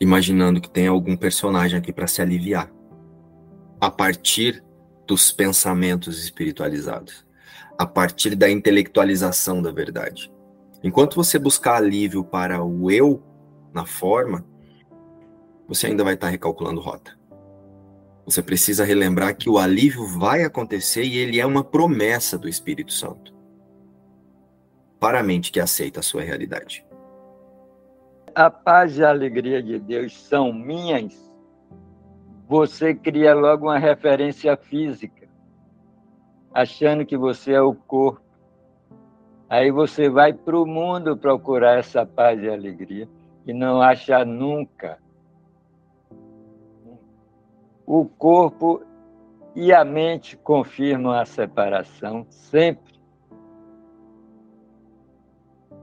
[0.00, 2.70] imaginando que tem algum personagem aqui para se aliviar
[3.80, 4.62] a partir
[5.06, 7.26] dos pensamentos espiritualizados,
[7.78, 10.32] a partir da intelectualização da verdade.
[10.82, 13.22] Enquanto você buscar alívio para o eu
[13.72, 14.44] na forma,
[15.68, 17.16] você ainda vai estar recalculando rota.
[18.24, 22.92] Você precisa relembrar que o alívio vai acontecer e ele é uma promessa do Espírito
[22.92, 23.34] Santo
[24.98, 26.84] para a mente que aceita a sua realidade.
[28.34, 31.25] A paz e a alegria de Deus são minhas.
[32.48, 35.28] Você cria logo uma referência física,
[36.54, 38.22] achando que você é o corpo.
[39.48, 43.08] Aí você vai para o mundo procurar essa paz e alegria
[43.44, 44.98] e não acha nunca.
[47.84, 48.82] O corpo
[49.54, 52.94] e a mente confirmam a separação sempre.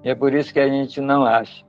[0.04, 1.66] E é por isso que a gente não acha.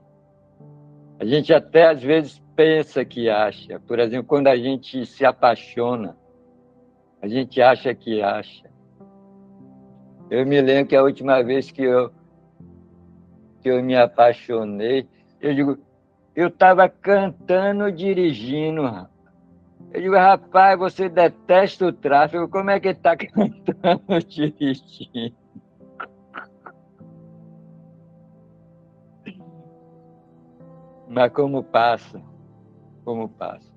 [1.19, 3.79] A gente até às vezes pensa que acha.
[3.79, 6.15] Por exemplo, quando a gente se apaixona,
[7.21, 8.69] a gente acha que acha.
[10.29, 12.11] Eu me lembro que a última vez que eu,
[13.61, 15.07] que eu me apaixonei,
[15.39, 15.77] eu digo,
[16.35, 18.83] eu estava cantando, dirigindo.
[19.93, 25.35] Eu digo, rapaz, você detesta o tráfego, como é que está cantando, dirigindo?
[31.07, 32.21] Mas como passa,
[33.05, 33.71] como passa.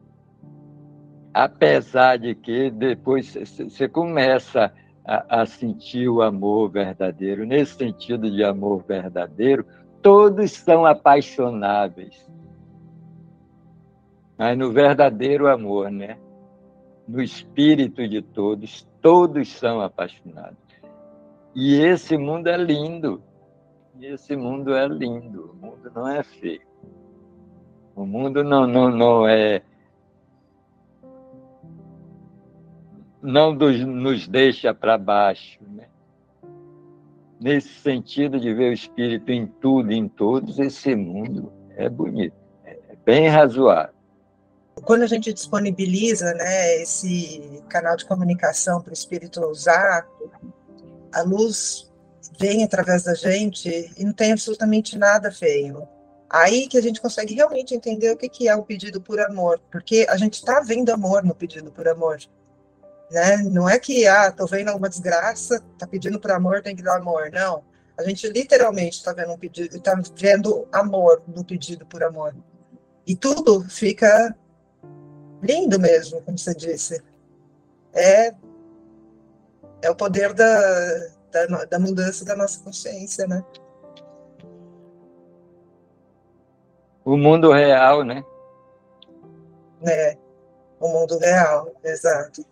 [1.33, 4.73] Apesar de que depois você começa
[5.09, 7.47] a, a sentir o amor verdadeiro.
[7.47, 9.65] Nesse sentido de amor verdadeiro,
[10.03, 12.29] todos são apaixonáveis.
[14.37, 16.19] Mas no verdadeiro amor, né?
[17.09, 20.59] No espírito de todos, todos são apaixonados.
[21.55, 23.23] E esse mundo é lindo.
[23.99, 25.53] Esse mundo é lindo.
[25.53, 26.68] O mundo não é feio.
[27.99, 29.61] O mundo não, não, não é.
[33.21, 35.59] Não nos deixa para baixo.
[35.69, 35.89] Né?
[37.41, 42.95] Nesse sentido de ver o espírito em tudo, em todos, esse mundo é bonito, é
[43.05, 43.95] bem razoável.
[44.85, 50.07] Quando a gente disponibiliza né, esse canal de comunicação para o espírito usar,
[51.13, 51.93] a luz
[52.39, 55.98] vem através da gente e não tem absolutamente nada feio.
[56.31, 60.07] Aí que a gente consegue realmente entender o que é o pedido por amor, porque
[60.09, 62.19] a gente está vendo amor no pedido por amor.
[63.11, 63.39] Né?
[63.39, 66.97] Não é que, ah, tô vendo alguma desgraça, tá pedindo por amor, tem que dar
[66.97, 67.31] amor.
[67.33, 67.65] Não.
[67.99, 72.37] A gente literalmente está vendo um pedido, está vendo amor no pedido por amor.
[73.07, 74.37] E tudo fica
[75.43, 77.03] lindo mesmo, como você disse.
[77.95, 78.35] É,
[79.81, 80.51] é o poder da,
[81.33, 83.43] da, da mudança da nossa consciência, né?
[87.09, 88.23] O mundo real, né?
[89.83, 90.15] É,
[90.79, 92.45] o mundo real, exato.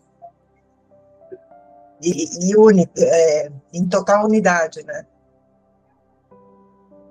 [2.03, 2.55] E, e
[2.99, 5.05] é, em total unidade, né?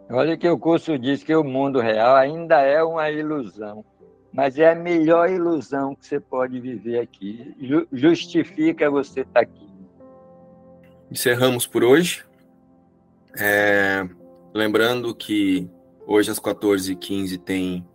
[0.10, 3.86] Olha que o curso diz que o mundo real ainda é uma ilusão,
[4.34, 7.56] mas é a melhor ilusão que você pode viver aqui.
[7.94, 9.70] Justifica você estar aqui.
[11.12, 12.26] Encerramos por hoje.
[13.38, 14.04] É,
[14.52, 15.70] lembrando que
[16.08, 17.88] Hoje, às 14h15, tem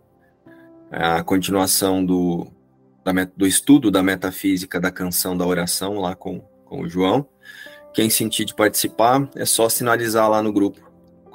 [0.91, 2.47] a continuação do,
[3.05, 7.25] da, do estudo da metafísica da canção da oração, lá com, com o João.
[7.93, 10.91] Quem sentir de participar, é só sinalizar lá no grupo,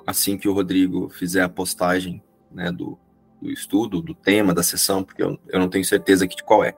[0.06, 2.98] assim que o Rodrigo fizer a postagem né, do,
[3.40, 6.62] do estudo, do tema, da sessão, porque eu, eu não tenho certeza aqui de qual
[6.62, 6.74] é.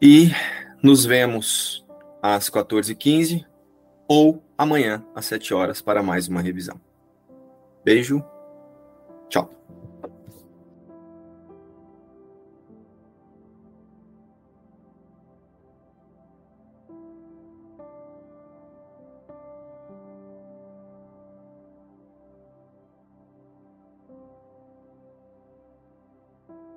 [0.00, 0.30] E
[0.80, 1.84] nos vemos
[2.22, 3.44] às 14h15
[4.06, 6.80] ou amanhã às 7 horas para mais uma revisão.
[7.84, 8.24] Beijo
[9.28, 9.48] Tchau.